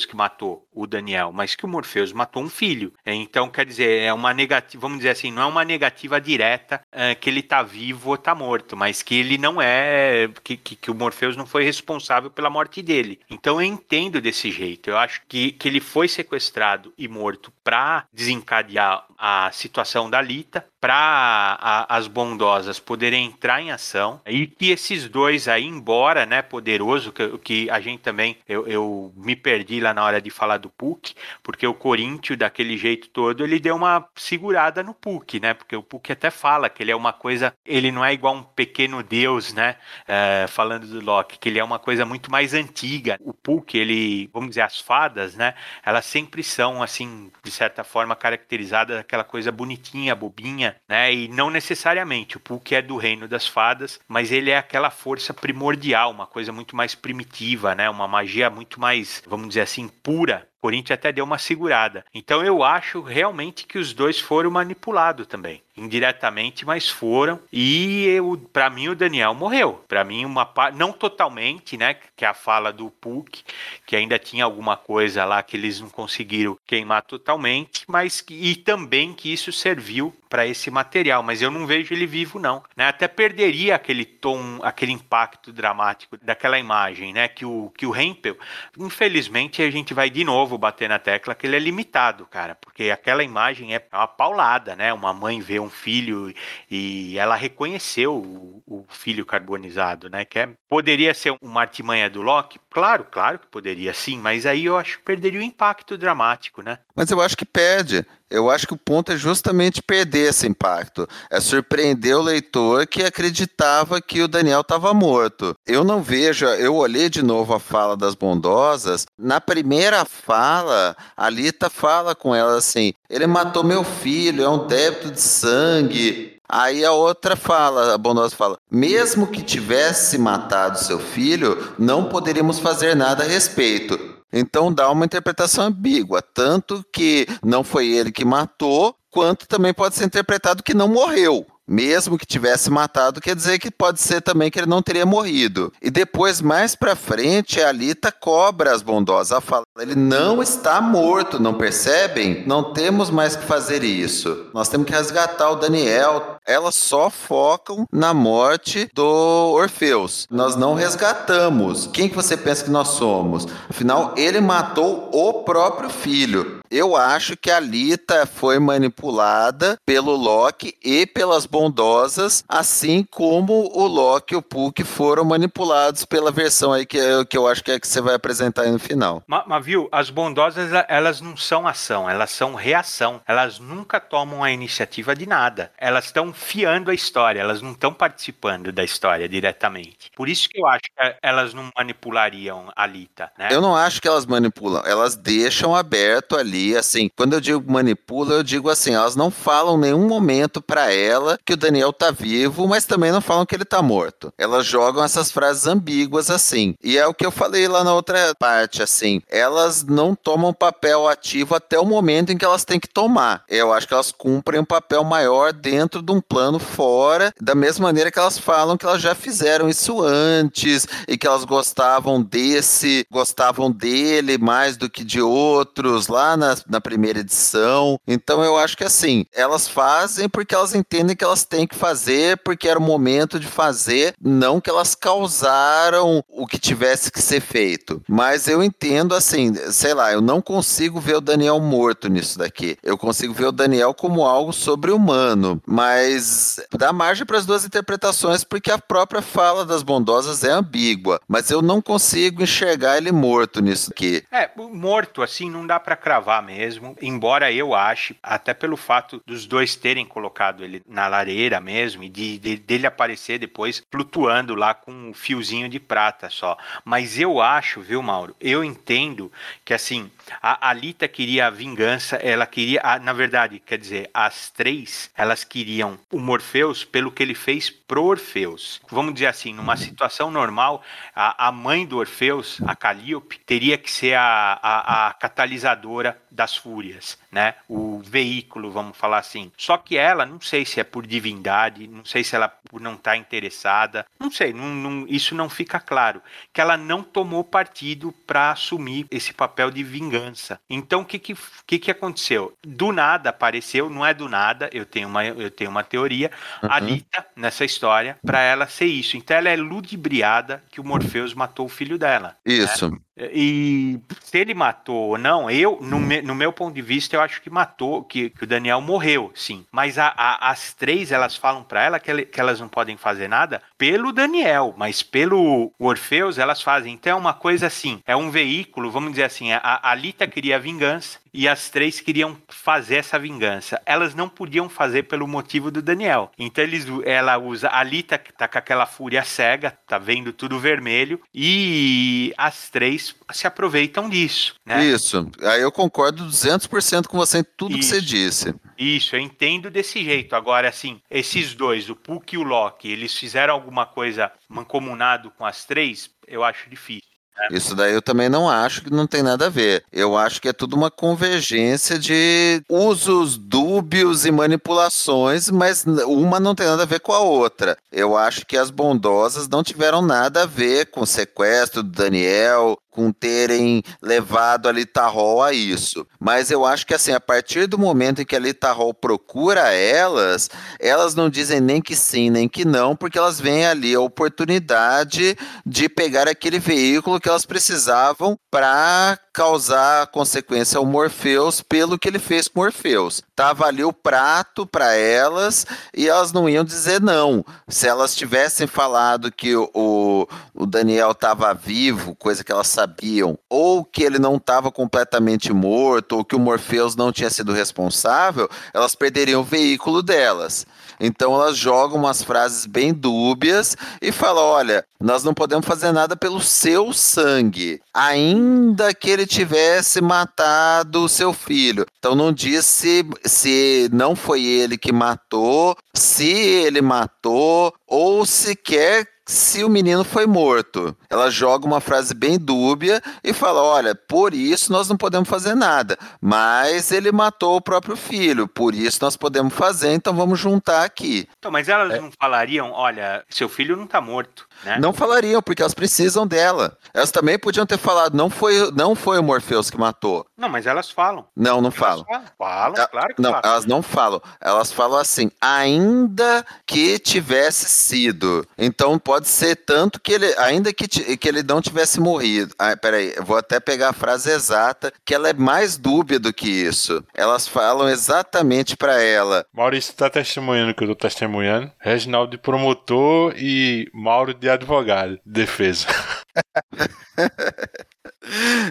que 0.08 0.16
matou 0.16 0.59
o 0.72 0.88
Daniel, 0.88 1.32
mas 1.34 1.56
que 1.56 1.66
o 1.66 1.68
Morpheus 1.68 2.14
matou 2.14 2.44
um 2.44 2.50
filho. 2.50 2.94
Então, 3.06 3.50
quer 3.50 3.66
dizer, 3.66 4.02
é 4.02 4.14
uma 4.14 4.34
negativa, 4.34 4.82
vamos 4.82 5.00
dizer 5.00 5.10
assim, 5.10 5.32
não 5.32 5.44
é 5.44 5.46
uma 5.46 5.66
negativa 5.66 6.22
direta 6.22 6.82
uh, 6.94 7.20
que 7.20 7.30
ele 7.30 7.42
tá 7.42 7.62
vivo 7.62 8.12
ou 8.12 8.18
tá 8.18 8.34
morto, 8.34 8.78
mas 8.78 9.02
que 9.02 9.16
ele 9.16 9.38
não 9.38 9.62
é 9.62 10.30
que, 10.44 10.56
que, 10.56 10.76
que, 10.76 10.92
o 10.92 10.96
Morpheus 10.96 11.36
não 11.36 11.46
foi 11.46 11.64
responsável 11.64 12.30
pela 12.30 12.50
morte 12.50 12.82
dele. 12.82 13.20
Então 13.30 13.62
eu 13.62 13.66
entendo 13.66 14.22
desse 14.22 14.52
jeito. 14.52 14.90
Eu 14.90 14.98
acho 14.98 15.22
que, 15.28 15.52
que 15.52 15.68
ele 15.68 15.80
foi 15.80 16.08
sequestrado 16.08 16.94
e 16.98 17.08
morto 17.08 17.52
para 17.64 18.06
desencadear 18.14 19.06
a 19.18 19.52
situação 19.52 20.10
da 20.10 20.22
Lita, 20.22 20.66
para 20.80 21.86
as 21.90 22.08
bondosas 22.08 22.80
poderem 22.80 23.26
entrar 23.26 23.62
em 23.62 23.72
ação 23.72 24.22
e 24.26 24.48
que 24.48 24.72
esses 24.72 25.10
dois 25.10 25.48
aí, 25.48 25.66
embora 25.66 26.26
né, 26.26 26.42
poderoso, 26.42 27.12
que, 27.12 27.38
que 27.40 27.70
a 27.70 27.80
gente 27.80 28.02
também, 28.02 28.38
eu, 28.48 28.66
eu 28.68 29.14
me 29.16 29.36
perdi 29.36 29.80
lá 29.80 29.94
na 29.94 30.04
hora 30.04 30.22
de 30.22 30.30
falar 30.30 30.58
do 30.58 30.70
Puck, 30.70 31.14
porque 31.44 31.68
o 31.68 31.74
Corinthians, 31.74 32.40
daquele 32.40 32.78
jeito 32.78 33.10
todo, 33.10 33.44
ele 33.44 33.60
deu 33.60 33.76
uma 33.76 34.08
segurada 34.16 34.82
no 34.82 34.94
Puck, 34.94 35.40
né? 35.40 35.54
Porque 35.54 35.76
o 35.76 35.84
Puck 35.84 36.12
até 36.12 36.30
fala 36.30 36.70
que 36.70 36.82
ele 36.82 36.92
é 36.92 36.96
uma 36.96 37.12
coisa, 37.12 37.54
ele 37.66 37.92
não 37.92 38.04
é 38.04 38.14
igual 38.14 38.36
um 38.36 38.44
pequeno 38.44 39.04
deus, 39.04 39.54
né? 39.54 39.76
É, 40.08 40.46
falando 40.48 40.88
do 40.88 41.04
Loki, 41.04 41.38
que 41.38 41.50
ele 41.50 41.60
é 41.60 41.64
uma 41.64 41.80
coisa 41.80 42.06
muito 42.06 42.32
mais 42.32 42.54
antiga. 42.54 43.18
O 43.22 43.34
Puck, 43.34 43.78
ele, 43.78 44.30
vamos 44.34 44.50
dizer, 44.50 44.62
as 44.62 44.80
fadas, 44.80 45.36
né? 45.36 45.54
Elas 45.84 46.06
sempre 46.06 46.44
são, 46.44 46.82
assim, 46.82 47.32
de 47.44 47.52
certa 47.52 47.84
forma, 47.84 48.16
caracterizadas 48.16 48.98
aquela 49.00 49.24
coisa 49.24 49.52
bonitinha, 49.52 50.16
bobinha, 50.16 50.69
né? 50.88 51.14
E 51.14 51.28
não 51.28 51.50
necessariamente. 51.50 52.38
O 52.38 52.40
Puck 52.40 52.74
é 52.74 52.82
do 52.82 52.98
reino 52.98 53.28
das 53.28 53.48
fadas, 53.48 54.00
mas 54.08 54.32
ele 54.32 54.50
é 54.50 54.58
aquela 54.58 54.90
força 54.90 55.34
primordial, 55.34 56.12
uma 56.12 56.28
coisa 56.28 56.52
muito 56.52 56.76
mais 56.76 56.96
primitiva, 56.96 57.76
né? 57.76 57.90
Uma 57.90 58.08
magia 58.08 58.50
muito 58.50 58.80
mais, 58.80 59.22
vamos 59.28 59.50
dizer 59.50 59.62
assim, 59.62 59.88
pura 59.88 60.48
Corinthians 60.62 60.98
até 60.98 61.12
deu 61.12 61.24
uma 61.26 61.38
segurada. 61.38 62.06
Então 62.14 62.44
eu 62.44 62.64
acho 62.64 63.02
realmente 63.02 63.66
que 63.66 63.78
os 63.78 63.94
dois 63.94 64.20
foram 64.20 64.52
manipulados 64.52 65.28
também, 65.28 65.62
indiretamente, 65.76 66.66
mas 66.66 66.90
foram. 66.90 67.40
E 67.52 68.18
para 68.52 68.70
mim 68.70 68.90
o 68.90 68.96
Daniel 68.96 69.34
morreu. 69.34 69.84
Para 69.88 70.04
mim 70.04 70.26
uma 70.26 70.50
não 70.74 70.92
totalmente, 70.92 71.78
né, 71.78 71.96
que 72.16 72.26
é 72.26 72.28
a 72.28 72.34
fala 72.34 72.72
do 72.72 72.90
Puck, 72.90 73.44
que 73.86 73.96
ainda 73.96 74.20
tinha 74.20 74.44
alguma 74.44 74.76
coisa 74.76 75.26
lá 75.26 75.42
que 75.42 75.56
eles 75.56 75.80
não 75.80 75.90
conseguiram 75.90 76.58
queimar 76.66 77.04
totalmente, 77.04 77.84
mas 77.88 78.24
e 78.30 78.56
também 78.56 79.14
que 79.14 79.32
isso 79.32 79.52
serviu 79.52 80.14
para 80.30 80.46
esse 80.46 80.70
material, 80.70 81.24
mas 81.24 81.42
eu 81.42 81.50
não 81.50 81.66
vejo 81.66 81.94
ele 81.94 82.06
vivo 82.06 82.38
não, 82.38 82.64
né? 82.76 82.88
Até 82.88 83.08
perderia 83.08 83.76
aquele 83.76 84.06
tom, 84.06 84.60
aquele 84.62 84.92
impacto 84.92 85.52
dramático 85.52 86.18
daquela 86.22 86.60
imagem, 86.60 87.12
né? 87.12 87.28
Que 87.28 87.46
o 87.46 87.72
que 87.76 87.86
o 87.86 87.96
Hempel, 87.96 88.38
infelizmente 88.78 89.62
a 89.64 89.72
gente 89.72 89.94
vai 89.94 90.10
de 90.10 90.24
novo 90.24 90.49
novo 90.50 90.58
bater 90.58 90.90
na 90.90 90.98
tecla 90.98 91.36
que 91.36 91.46
ele 91.46 91.56
é 91.56 91.60
limitado, 91.60 92.26
cara, 92.26 92.56
porque 92.56 92.90
aquela 92.90 93.24
imagem 93.24 93.76
é 93.76 93.88
uma 93.94 94.08
paulada, 94.08 94.76
né? 94.76 94.92
Uma 94.92 95.14
mãe 95.14 95.40
vê 95.40 95.60
um 95.60 95.70
filho 95.70 96.34
e 96.70 97.18
ela 97.18 97.36
reconheceu 97.36 98.16
o, 98.16 98.64
o 98.66 98.86
filho 98.90 99.26
carbonizado, 99.26 100.10
né? 100.10 100.26
Que 100.26 100.40
é, 100.40 100.50
poderia 100.68 101.14
ser 101.14 101.36
uma 101.42 101.62
artimanha 101.62 102.10
do 102.10 102.22
Loki? 102.22 102.60
Claro, 102.70 103.06
claro 103.10 103.38
que 103.38 103.48
poderia 103.48 103.94
sim, 103.94 104.18
mas 104.18 104.46
aí 104.46 104.66
eu 104.66 104.78
acho 104.78 104.98
que 104.98 105.04
perderia 105.04 105.40
o 105.40 105.44
impacto 105.44 105.98
dramático, 105.98 106.64
né? 106.64 106.80
Mas 106.96 107.12
eu 107.12 107.22
acho 107.22 107.38
que 107.38 107.46
perde. 107.46 108.06
Eu 108.30 108.50
acho 108.50 108.68
que 108.68 108.74
o 108.74 108.78
ponto 108.78 109.12
é 109.12 109.18
justamente 109.18 109.82
perder 109.82 110.30
esse 110.30 110.48
impacto. 110.48 111.08
É 111.30 111.40
surpreender 111.40 112.16
o 112.16 112.22
leitor 112.22 112.86
que 112.86 113.04
acreditava 113.04 114.02
que 114.02 114.22
o 114.22 114.28
Daniel 114.28 114.62
estava 114.62 114.94
morto. 114.94 115.56
Eu 115.66 115.84
não 115.84 116.02
vejo, 116.02 116.46
eu 116.46 116.76
olhei 116.76 117.10
de 117.10 117.24
novo 117.24 117.54
a 117.54 117.60
fala 117.60 117.98
das 117.98 118.14
bondosas. 118.14 119.06
Na 119.18 119.42
primeira 119.42 120.06
fala, 120.06 120.96
a 121.18 121.30
Lita 121.30 121.70
fala 121.70 122.14
com 122.14 122.36
ela 122.36 122.58
assim: 122.58 122.94
ele 123.10 123.26
matou 123.26 123.64
meu 123.64 123.84
filho, 123.84 124.44
é 124.44 124.50
um 124.50 124.68
débito 124.68 125.12
de 125.12 125.22
sangue. 125.22 126.40
Aí 126.52 126.84
a 126.84 126.92
outra 126.92 127.36
fala, 127.36 127.94
a 127.94 127.98
bondosa 127.98 128.36
fala: 128.36 128.58
mesmo 128.72 129.28
que 129.28 129.44
tivesse 129.44 130.18
matado 130.18 130.80
seu 130.80 131.00
filho, 131.00 131.74
não 131.78 132.06
poderíamos 132.06 132.58
fazer 132.58 132.96
nada 132.96 133.24
a 133.24 133.28
respeito. 133.28 134.19
Então 134.32 134.72
dá 134.72 134.90
uma 134.92 135.06
interpretação 135.06 135.66
ambígua, 135.66 136.22
tanto 136.22 136.86
que 136.94 137.28
não 137.44 137.64
foi 137.64 137.88
ele 137.88 138.12
que 138.12 138.24
matou, 138.24 138.96
quanto 139.10 139.48
também 139.48 139.74
pode 139.74 139.96
ser 139.96 140.06
interpretado 140.06 140.64
que 140.64 140.74
não 140.74 140.88
morreu. 140.88 141.46
Mesmo 141.70 142.18
que 142.18 142.26
tivesse 142.26 142.72
matado, 142.72 143.22
quer 143.22 143.36
dizer 143.36 143.60
que 143.60 143.70
pode 143.70 144.02
ser 144.02 144.22
também 144.22 144.50
que 144.50 144.58
ele 144.58 144.66
não 144.66 144.82
teria 144.82 145.06
morrido. 145.06 145.72
E 145.80 145.92
depois, 145.92 146.42
mais 146.42 146.76
pra 146.76 146.96
frente, 146.96 147.62
a 147.62 147.70
Alita 147.70 148.12
cobra 148.12 148.74
as 148.74 148.82
bondosas. 148.82 149.32
Ela 149.32 149.42
fala: 149.42 149.64
ele 149.78 149.94
não 149.94 150.42
está 150.42 150.82
morto, 150.82 151.40
não 151.40 151.54
percebem? 151.54 152.44
Não 152.48 152.74
temos 152.74 153.12
mais 153.12 153.36
que 153.36 153.46
fazer 153.46 153.84
isso. 153.84 154.48
Nós 154.52 154.68
temos 154.68 154.88
que 154.88 154.94
resgatar 154.94 155.52
o 155.52 155.58
Daniel. 155.58 156.38
Elas 156.46 156.74
só 156.74 157.12
focam 157.12 157.86
na 157.92 158.14
morte 158.14 158.90
do 158.94 159.52
Orfeus. 159.54 160.26
Nós 160.32 160.56
não 160.56 160.74
resgatamos. 160.74 161.86
Quem 161.88 162.10
que 162.10 162.16
você 162.16 162.36
pensa 162.36 162.64
que 162.64 162.72
nós 162.72 162.88
somos? 162.90 163.48
Afinal, 163.70 164.16
ele 164.18 164.42
matou 164.42 165.10
o 165.14 165.44
próprio 165.44 165.90
filho. 165.90 166.59
Eu 166.72 166.96
acho 166.96 167.36
que 167.36 167.50
a 167.50 167.60
Lita 167.60 168.28
foi 168.28 168.60
manipulada 168.60 169.80
pelo 169.84 170.16
Loki 170.16 170.76
e 170.84 171.08
pelas 171.08 171.48
bondosas, 171.48 172.44
assim 172.48 173.04
como 173.10 173.72
o 173.74 173.88
Loki 173.88 174.36
e 174.36 174.38
o 174.38 174.42
Puck 174.42 174.84
foram 174.84 175.26
manipulados 175.26 176.06
pela 176.06 176.32
versão 176.32 176.72
aí 176.72 176.86
que, 176.86 176.98
eu, 176.98 177.26
que 177.26 177.36
eu 177.36 177.48
acho 177.48 177.64
que 177.64 177.72
é 177.72 177.80
que 177.80 177.88
você 177.88 178.00
vai 178.00 178.14
apresentar 178.14 178.64
aí 178.64 178.72
no 178.72 178.78
final. 178.78 179.24
Mas, 179.26 179.66
viu, 179.66 179.90
as 179.92 180.12
bondosas 180.12 180.70
elas 180.88 181.22
não 181.22 181.36
são 181.36 181.68
ação, 181.68 182.08
elas 182.08 182.30
são 182.30 182.54
reação. 182.54 183.20
Elas 183.28 183.60
nunca 183.60 184.00
tomam 184.00 184.44
a 184.44 184.52
iniciativa 184.52 185.16
de 185.16 185.26
nada. 185.26 185.72
Elas 185.78 186.06
estão 186.06 186.32
fiando 186.32 186.92
a 186.92 186.94
história, 186.94 187.40
elas 187.40 187.62
não 187.62 187.72
estão 187.72 187.94
participando 187.94 188.72
da 188.72 188.84
história 188.84 189.28
diretamente. 189.28 190.12
Por 190.16 190.30
isso 190.30 190.48
que 190.48 190.62
eu 190.62 190.68
acho 190.68 190.84
que 190.84 191.16
elas 191.22 191.54
não 191.54 191.70
manipulariam 191.76 192.72
a 192.76 192.86
Lita, 192.86 193.32
né? 193.38 193.50
Eu 193.52 193.62
não 193.62 193.76
acho 193.76 194.00
que 194.00 194.08
elas 194.08 194.26
manipulam, 194.26 194.84
elas 194.86 195.16
deixam 195.16 195.76
aberto 195.76 196.36
ali 196.36 196.59
ali, 196.60 196.76
assim, 196.76 197.10
quando 197.16 197.34
eu 197.34 197.42
digo 197.42 197.72
manipula, 197.72 198.36
eu 198.36 198.44
digo 198.44 198.70
assim, 198.70 198.94
elas 198.94 199.16
não 199.16 199.32
falam 199.32 199.78
nenhum 199.78 200.08
momento 200.08 200.62
para 200.62 200.94
ela 200.94 201.40
que 201.46 201.54
o 201.54 201.58
Daniel 201.58 201.94
tá 201.94 202.12
vivo, 202.12 202.68
mas 202.68 202.86
também 202.86 203.12
não 203.12 203.22
falam 203.22 203.46
que 203.46 203.56
ele 203.56 203.66
tá 203.66 203.82
morto. 203.82 204.34
Elas 204.38 204.66
jogam 204.66 205.04
essas 205.04 205.32
frases 205.32 205.66
ambíguas 205.66 206.30
assim. 206.30 206.76
E 206.84 206.98
é 206.98 207.08
o 207.08 207.14
que 207.14 207.26
eu 207.26 207.32
falei 207.32 207.68
lá 207.68 207.84
na 207.84 207.94
outra 207.94 208.36
parte, 208.38 208.84
assim, 208.84 209.22
elas 209.30 209.84
não 209.84 210.14
tomam 210.14 210.54
papel 210.54 211.08
ativo 211.08 211.56
até 211.56 211.80
o 211.80 211.86
momento 211.86 212.32
em 212.32 212.38
que 212.38 212.46
elas 212.46 212.66
têm 212.66 212.80
que 212.80 212.90
tomar. 212.90 213.44
Eu 213.48 213.72
acho 213.72 213.88
que 213.88 213.94
elas 213.94 214.12
cumprem 214.12 214.60
um 214.60 214.66
papel 214.66 215.04
maior 215.04 215.54
dentro 215.54 216.02
de 216.02 216.12
um 216.12 216.20
plano 216.20 216.60
fora, 216.60 217.34
da 217.40 217.56
mesma 217.56 217.88
maneira 217.88 218.12
que 218.12 218.20
elas 218.20 218.38
falam 218.38 218.78
que 218.78 218.86
elas 218.86 219.02
já 219.02 219.16
fizeram 219.16 219.70
isso 219.70 220.02
antes 220.02 220.88
e 221.08 221.18
que 221.18 221.26
elas 221.26 221.46
gostavam 221.46 222.22
desse, 222.22 223.06
gostavam 223.10 223.72
dele 223.72 224.38
mais 224.38 224.76
do 224.76 224.90
que 224.90 225.04
de 225.04 225.22
outros 225.22 226.08
lá 226.08 226.36
na 226.36 226.49
na, 226.68 226.82
primeira 226.82 227.20
edição. 227.20 228.00
Então 228.08 228.44
eu 228.44 228.58
acho 228.58 228.78
que 228.78 228.84
assim, 228.84 229.26
elas 229.34 229.68
fazem 229.68 230.30
porque 230.30 230.56
elas 230.56 230.74
entendem 230.74 231.16
que 231.16 231.24
elas 231.24 231.44
têm 231.44 231.68
que 231.68 231.76
fazer, 231.76 232.38
porque 232.44 232.68
era 232.68 232.80
o 232.80 232.82
momento 232.82 233.40
de 233.40 233.48
fazer, 233.48 234.14
não 234.22 234.62
que 234.62 234.70
elas 234.70 234.96
causaram 234.96 236.24
o 236.30 236.48
que 236.48 236.58
tivesse 236.58 237.12
que 237.12 237.22
ser 237.22 237.42
feito. 237.42 238.02
Mas 238.08 238.48
eu 238.48 238.64
entendo 238.64 239.14
assim, 239.16 239.54
sei 239.72 239.94
lá, 239.94 240.12
eu 240.12 240.22
não 240.22 240.42
consigo 240.42 241.00
ver 241.00 241.18
o 241.18 241.22
Daniel 241.22 241.60
morto 241.60 242.10
nisso 242.10 242.38
daqui. 242.40 242.78
Eu 242.84 242.98
consigo 242.98 243.34
ver 243.34 243.46
o 243.46 243.52
Daniel 243.52 243.94
como 243.94 244.26
algo 244.26 244.54
sobre-humano, 244.54 245.62
mas 245.66 246.60
dá 246.78 246.92
margem 246.94 247.26
para 247.26 247.38
as 247.38 247.46
duas 247.46 247.66
interpretações 247.66 248.44
porque 248.44 248.72
a 248.72 248.78
própria 248.78 249.22
fala 249.22 249.66
das 249.66 249.84
bondosas 249.84 250.44
é 250.44 250.52
ambígua, 250.52 251.20
mas 251.28 251.50
eu 251.52 251.62
não 251.62 251.82
consigo 251.82 252.44
enxergar 252.44 252.98
ele 252.98 253.12
morto 253.12 253.62
nisso 253.62 253.92
aqui. 253.92 254.24
É, 254.32 254.50
morto 254.56 255.22
assim 255.22 255.50
não 255.50 255.66
dá 255.66 255.80
para 255.80 255.96
cravar 255.96 256.39
mesmo, 256.42 256.96
embora 257.02 257.52
eu 257.52 257.74
ache, 257.74 258.16
até 258.22 258.54
pelo 258.54 258.78
fato 258.78 259.22
dos 259.26 259.46
dois 259.46 259.76
terem 259.76 260.06
colocado 260.06 260.64
ele 260.64 260.82
na 260.88 261.08
lareira 261.08 261.60
mesmo 261.60 262.04
e 262.04 262.10
de, 262.10 262.38
de, 262.38 262.56
dele 262.58 262.88
aparecer 262.88 263.40
depois 263.40 263.84
flutuando 263.92 264.56
lá 264.56 264.74
com 264.74 264.92
um 264.92 265.14
fiozinho 265.14 265.70
de 265.70 265.80
prata 265.80 266.30
só. 266.30 266.58
Mas 266.84 267.20
eu 267.20 267.42
acho, 267.42 267.82
viu, 267.82 268.02
Mauro? 268.02 268.36
Eu 268.40 268.64
entendo 268.64 269.32
que 269.64 269.74
assim, 269.74 270.12
a 270.42 270.70
Alita 270.70 271.08
queria 271.08 271.48
a 271.48 271.50
vingança, 271.50 272.16
ela 272.18 272.46
queria, 272.46 272.82
a, 272.84 273.00
na 273.00 273.14
verdade, 273.14 273.62
quer 273.66 273.78
dizer, 273.78 274.10
as 274.14 274.50
três, 274.50 275.10
elas 275.16 275.44
queriam 275.44 275.98
o 276.12 276.20
Morpheus 276.20 276.84
pelo 276.84 277.12
que 277.12 277.24
ele 277.24 277.36
fez 277.36 277.70
pro 277.90 278.04
Orfeus. 278.04 278.80
Vamos 278.88 279.16
dizer 279.16 279.26
assim, 279.26 279.52
numa 279.52 279.76
situação 279.76 280.30
normal, 280.30 280.84
a, 281.16 281.48
a 281.48 281.52
mãe 281.52 281.88
do 281.88 281.98
Orfeus, 281.98 282.62
a 282.68 282.76
Calliope, 282.76 283.40
teria 283.40 283.80
que 283.80 283.92
ser 283.92 284.14
a, 284.14 284.60
a, 284.62 285.08
a 285.08 285.14
catalisadora 285.14 286.16
das 286.30 286.56
fúrias, 286.56 287.18
né? 287.32 287.56
O 287.68 288.00
veículo, 288.00 288.70
vamos 288.70 288.96
falar 288.96 289.18
assim. 289.18 289.52
Só 289.58 289.76
que 289.76 289.98
ela, 289.98 290.24
não 290.24 290.40
sei 290.40 290.66
se 290.66 290.80
é 290.80 290.84
por 290.84 291.08
divindade, 291.08 291.88
não 291.88 292.06
sei 292.06 292.24
se 292.24 292.36
ela 292.36 292.48
por 292.48 292.80
não 292.80 292.94
estar 292.94 293.12
tá 293.12 293.18
interessada, 293.18 294.06
não 294.20 294.30
sei, 294.30 294.54
não, 294.54 294.68
não, 294.68 295.06
isso 295.08 295.34
não 295.34 295.50
fica 295.50 295.80
claro. 295.80 296.22
Que 296.54 296.62
ela 296.62 296.78
não 296.78 297.02
tomou 297.02 297.44
partido 297.44 298.12
para 298.28 298.52
assumir 298.52 299.08
esse 299.10 299.34
papel 299.34 299.72
de 299.72 299.84
vingança. 299.84 300.62
Então, 300.70 301.02
o 301.02 301.06
que 301.06 301.18
que, 301.18 301.36
que 301.66 301.80
que 301.80 301.90
aconteceu? 301.90 302.56
Do 302.62 302.92
nada 302.92 303.32
apareceu, 303.32 303.90
não 303.90 304.06
é 304.06 304.14
do 304.14 304.30
nada, 304.30 304.70
eu 304.72 304.86
tenho 304.86 305.08
uma, 305.08 305.26
eu 305.26 305.50
tenho 305.50 305.72
uma 305.72 305.84
teoria, 305.84 306.30
uhum. 306.62 306.70
a 306.72 306.80
Lita, 306.80 307.26
nessa 307.36 307.66
história, 307.66 307.79
para 308.26 308.42
ela 308.42 308.68
ser 308.68 308.86
isso. 308.86 309.18
Então, 309.18 309.38
ela 309.38 309.50
é 309.50 309.56
ludibriada 309.56 310.64
que 310.70 310.80
o 310.80 310.84
Morpheus 310.84 311.34
matou 311.34 311.66
o 311.66 311.70
filho 311.70 311.98
dela. 311.98 312.36
Né? 312.46 312.54
Isso. 312.54 312.90
Né? 312.90 312.98
E 313.32 314.00
se 314.22 314.38
ele 314.38 314.54
matou 314.54 315.10
ou 315.10 315.18
não, 315.18 315.50
eu, 315.50 315.80
no, 315.82 316.00
me, 316.00 316.22
no 316.22 316.36
meu 316.36 316.54
ponto 316.54 316.74
de 316.74 316.82
vista, 316.82 317.16
eu 317.16 317.22
acho 317.22 317.42
que 317.42 317.50
matou, 317.50 318.04
que, 318.04 318.30
que 318.30 318.44
o 318.44 318.48
Daniel 318.48 318.82
morreu, 318.82 319.32
sim. 319.36 319.66
Mas 319.72 319.98
a, 319.98 320.14
a, 320.16 320.50
as 320.50 320.74
três, 320.74 321.12
elas 321.12 321.36
falam 321.36 321.64
para 321.64 321.84
ela 321.84 322.00
que, 322.00 322.10
ele, 322.10 322.26
que, 322.26 322.40
elas 322.40 322.60
não 322.60 322.68
podem 322.68 322.98
fazer 322.98 323.28
nada 323.28 323.62
pelo 323.78 324.12
Daniel, 324.12 324.74
mas 324.78 325.04
pelo 325.04 325.72
Orfeus 325.80 326.38
elas 326.38 326.62
fazem. 326.62 326.94
Então 326.94 327.12
é 327.12 327.16
uma 327.16 327.34
coisa 327.34 327.68
assim, 327.68 328.02
é 328.06 328.16
um 328.16 328.30
veículo, 328.30 328.92
vamos 328.92 329.12
dizer 329.12 329.24
assim, 329.24 329.52
a, 329.52 329.60
a 329.60 329.92
Alita 329.92 330.28
queria 330.28 330.60
vingança 330.60 331.20
e 331.34 331.48
as 331.48 331.70
três 331.70 332.00
queriam 332.00 332.38
fazer 332.48 332.96
essa 332.96 333.20
vingança. 333.20 333.82
Elas 333.86 334.16
não 334.16 334.28
podiam 334.28 334.68
fazer 334.68 335.04
pelo 335.04 335.28
motivo 335.28 335.70
do 335.70 335.82
Daniel. 335.82 336.32
Então 336.38 336.64
eles, 336.64 336.86
ela 337.06 337.38
usa 337.38 337.68
a 337.68 337.80
Alita 337.80 338.18
que 338.18 338.34
tá 338.34 338.48
com 338.48 338.58
aquela 338.58 338.86
fúria 338.86 339.24
cega, 339.24 339.78
tá 339.88 339.98
vendo 339.98 340.34
tudo 340.34 340.60
vermelho 340.60 341.22
e 341.34 342.34
as 342.38 342.70
três 342.70 343.09
se 343.32 343.48
aproveitam 343.48 344.10
disso, 344.10 344.56
né? 344.66 344.86
Isso. 344.86 345.30
Aí 345.42 345.62
eu 345.62 345.72
concordo 345.72 346.26
200% 346.26 347.08
com 347.08 347.18
você 347.18 347.40
em 347.40 347.46
tudo 347.58 347.78
Isso. 347.78 347.90
que 347.90 347.96
você 347.96 348.02
disse. 348.02 348.56
Isso, 348.78 349.16
eu 349.16 349.20
entendo 349.20 349.70
desse 349.70 350.04
jeito. 350.04 350.36
Agora, 350.36 350.70
assim, 350.70 351.02
esses 351.10 351.54
dois, 351.54 351.90
o 351.90 351.96
Puck 351.96 352.34
e 352.34 352.38
o 352.38 352.44
Loki, 352.44 352.90
eles 352.90 353.14
fizeram 353.14 353.54
alguma 353.54 353.86
coisa 353.86 354.32
mancomunado 354.48 355.32
com 355.32 355.46
as 355.46 355.66
três? 355.66 356.10
Eu 356.28 356.44
acho 356.44 356.70
difícil. 356.70 357.10
Isso 357.52 357.76
daí 357.76 357.94
eu 357.94 358.02
também 358.02 358.30
não 358.30 358.50
acho 358.50 358.84
que 358.84 358.92
não 358.92 359.08
tem 359.08 359.24
nada 359.24 359.46
a 359.48 359.50
ver. 359.50 359.84
Eu 359.92 360.18
acho 360.18 360.42
que 360.42 360.50
é 360.50 360.54
tudo 360.54 360.76
uma 360.76 360.92
convergência 360.92 361.98
de 361.98 362.62
usos 362.70 363.38
dúbios 363.38 364.26
e 364.26 364.32
manipulações, 364.32 365.50
mas 365.50 365.86
uma 366.06 366.40
não 366.40 366.54
tem 366.54 366.68
nada 366.68 366.84
a 366.84 366.86
ver 366.86 367.00
com 367.00 367.14
a 367.14 367.20
outra. 367.20 367.78
Eu 367.92 368.18
acho 368.18 368.46
que 368.46 368.58
as 368.58 368.70
bondosas 368.70 369.48
não 369.48 369.64
tiveram 369.64 370.02
nada 370.02 370.44
a 370.44 370.46
ver 370.46 370.88
com 370.88 371.02
o 371.02 371.08
sequestro 371.08 371.82
do 371.82 371.90
Daniel, 371.90 372.78
com 372.90 373.12
terem 373.12 373.84
levado 374.02 374.68
a 374.68 374.72
Lita 374.72 375.06
Hall 375.08 375.44
a 375.44 375.54
isso. 375.54 376.06
Mas 376.20 376.52
eu 376.52 376.66
acho 376.66 376.86
que 376.86 376.94
assim, 376.94 377.14
a 377.14 377.20
partir 377.20 377.68
do 377.68 377.78
momento 377.78 378.22
em 378.22 378.26
que 378.26 378.36
a 378.36 378.40
Lita 378.40 378.72
Hall 378.72 378.94
procura 378.94 379.72
elas, 379.74 380.50
elas 380.80 381.16
não 381.16 381.30
dizem 381.30 381.60
nem 381.60 381.82
que 381.82 381.96
sim, 381.96 382.30
nem 382.30 382.48
que 382.48 382.66
não, 382.66 382.96
porque 382.96 383.18
elas 383.18 383.40
veem 383.40 383.66
ali 383.66 383.94
a 383.94 384.02
oportunidade 384.02 385.38
de 385.66 385.88
pegar 385.88 386.28
aquele 386.28 386.60
veículo 386.60 387.20
que 387.20 387.30
elas 387.30 387.46
precisavam 387.46 388.38
para 388.50 389.20
causar 389.40 390.08
consequência 390.08 390.78
ao 390.78 390.86
Morpheus 390.86 391.62
pelo 391.62 391.98
que 391.98 392.10
ele 392.10 392.20
fez 392.20 392.50
com 392.50 392.60
Morpheus. 392.60 393.24
Tava 393.34 393.68
ali 393.68 393.86
o 393.86 393.94
prato 393.94 394.66
para 394.66 394.94
elas 394.96 395.66
e 395.96 396.10
elas 396.10 396.34
não 396.34 396.50
iam 396.50 396.62
dizer 396.62 397.00
não. 397.00 397.46
Se 397.66 397.88
elas 397.88 398.14
tivessem 398.14 398.68
falado 398.68 399.32
que 399.32 399.56
o, 399.56 400.28
o 400.54 400.66
Daniel 400.66 401.12
estava 401.12 401.54
vivo, 401.54 402.14
coisa 402.16 402.44
que 402.44 402.52
elas 402.52 402.68
sabiam, 402.68 403.40
ou 403.50 403.86
que 403.86 404.04
ele 404.04 404.20
não 404.20 404.36
estava 404.36 404.70
completamente 404.74 405.54
morto, 405.54 406.18
ou 406.18 406.26
que 406.26 406.36
o 406.36 406.40
Morpheus 406.40 406.98
não 406.98 407.10
tinha 407.10 407.30
sido 407.30 407.54
responsável, 407.54 408.50
elas 408.74 408.94
perderiam 408.94 409.40
o 409.40 409.46
veículo 409.46 410.04
delas. 410.04 410.68
Então 411.00 411.34
elas 411.34 411.58
jogam 411.58 411.98
umas 411.98 412.22
frases 412.22 412.66
bem 412.66 412.94
dúbias 412.94 413.78
e 414.02 414.12
falam: 414.12 414.44
olha, 414.44 414.86
nós 415.00 415.24
não 415.24 415.34
podemos 415.34 415.66
fazer 415.66 415.92
nada 415.92 416.16
pelo 416.16 416.42
seu 416.42 416.92
sangue, 416.92 417.82
ainda 417.94 418.94
que 418.94 419.10
ele 419.10 419.26
tivesse 419.26 420.02
matado 420.02 421.04
o 421.04 421.10
seu 421.10 421.32
filho. 421.34 421.86
Então 421.98 422.16
não 422.16 422.34
diz 422.34 422.66
se, 422.66 423.06
se 423.24 423.90
não 423.94 424.16
foi 424.16 424.44
ele 424.44 424.78
que 424.78 424.92
matou, 424.92 425.78
se 425.94 426.30
ele 426.30 426.82
matou, 426.82 427.74
ou 427.88 428.26
se 428.26 428.56
quer 428.56 429.08
se 429.26 429.64
o 429.64 429.70
menino 429.70 430.04
foi 430.04 430.26
morto. 430.26 430.98
Ela 431.10 431.32
joga 431.32 431.66
uma 431.66 431.82
frase 431.82 432.14
bem 432.14 432.38
dúbia 432.38 433.02
e 433.24 433.34
fala: 433.34 433.62
olha, 433.62 433.96
por 433.96 434.34
isso 434.34 434.72
nós 434.72 434.88
não 434.88 434.96
podemos 434.96 435.28
fazer 435.28 435.56
nada. 435.56 435.98
Mas 436.22 436.92
ele 436.92 437.12
matou 437.12 437.56
o 437.56 437.62
próprio 437.62 437.96
filho, 437.96 438.48
por 438.48 438.76
isso 438.76 439.00
nós 439.02 439.18
podemos 439.18 439.54
fazer, 439.54 439.92
então 439.94 440.14
vamos 440.14 440.40
juntar 440.40 440.84
aqui. 440.84 441.28
Então, 441.38 441.52
mas 441.52 441.68
elas 441.68 441.94
é. 441.94 442.00
não 442.00 442.12
falariam: 442.12 442.72
olha, 442.72 443.24
seu 443.30 443.50
filho 443.50 443.76
não 443.76 443.86
está 443.86 444.00
morto. 444.00 444.48
Né? 444.64 444.78
Não 444.80 444.94
falariam, 444.94 445.42
porque 445.42 445.62
elas 445.62 445.74
precisam 445.74 446.28
dela. 446.28 446.78
Elas 446.94 447.12
também 447.12 447.40
podiam 447.40 447.66
ter 447.66 447.78
falado, 447.78 448.16
não 448.16 448.30
foi, 448.30 448.72
não 448.72 448.94
foi 448.94 449.18
o 449.18 449.24
Morpheus 449.24 449.70
que 449.70 449.78
matou. 449.78 450.26
Não, 450.38 450.50
mas 450.50 450.66
elas 450.66 450.92
falam. 450.92 451.26
Não, 451.36 451.62
não 451.62 451.70
elas 451.70 451.76
falam. 451.76 452.06
Falam, 452.06 452.26
falam 452.38 452.88
claro 452.90 453.16
que 453.16 453.22
não, 453.22 453.32
falam. 453.32 453.50
Elas 453.50 453.66
não 453.66 453.82
falam. 453.82 454.22
Elas 454.42 454.72
falam 454.72 455.00
assim, 455.00 455.32
ainda 455.42 456.46
que 456.66 457.00
tivesse 457.00 457.70
sido. 457.70 458.46
Então 458.58 459.00
pode 459.00 459.28
ser 459.28 459.56
tanto 459.56 460.00
que 460.00 460.12
ele, 460.12 460.34
ainda 460.38 460.74
que, 460.74 460.88
que 461.18 461.28
ele 461.28 461.44
não 461.44 461.62
tivesse 461.62 462.00
morrido. 462.00 462.54
Ah, 462.58 462.76
peraí, 462.76 463.14
eu 463.16 463.24
vou 463.24 463.38
até 463.38 463.60
pegar 463.60 463.90
a 463.90 463.94
frase 463.94 464.32
exata, 464.32 464.92
que 465.06 465.14
ela 465.14 465.30
é 465.30 465.34
mais 465.34 465.78
dúbia 465.78 466.20
do 466.20 466.34
que 466.34 466.50
isso. 466.50 467.04
Elas 467.16 467.48
falam 467.48 467.90
exatamente 467.90 468.78
para 468.78 469.02
ela. 469.02 469.46
Maurício 469.54 469.92
está 469.92 470.10
testemunhando 470.10 470.74
que 470.74 470.84
eu 470.84 470.88
tô 470.88 470.96
testemunhando. 470.96 471.72
Reginaldo 471.80 472.32
de 472.32 472.38
promotor 472.38 473.34
e 473.38 473.90
Mauro 473.94 474.34
de 474.34 474.50
advogado, 474.50 475.20
defesa. 475.26 475.88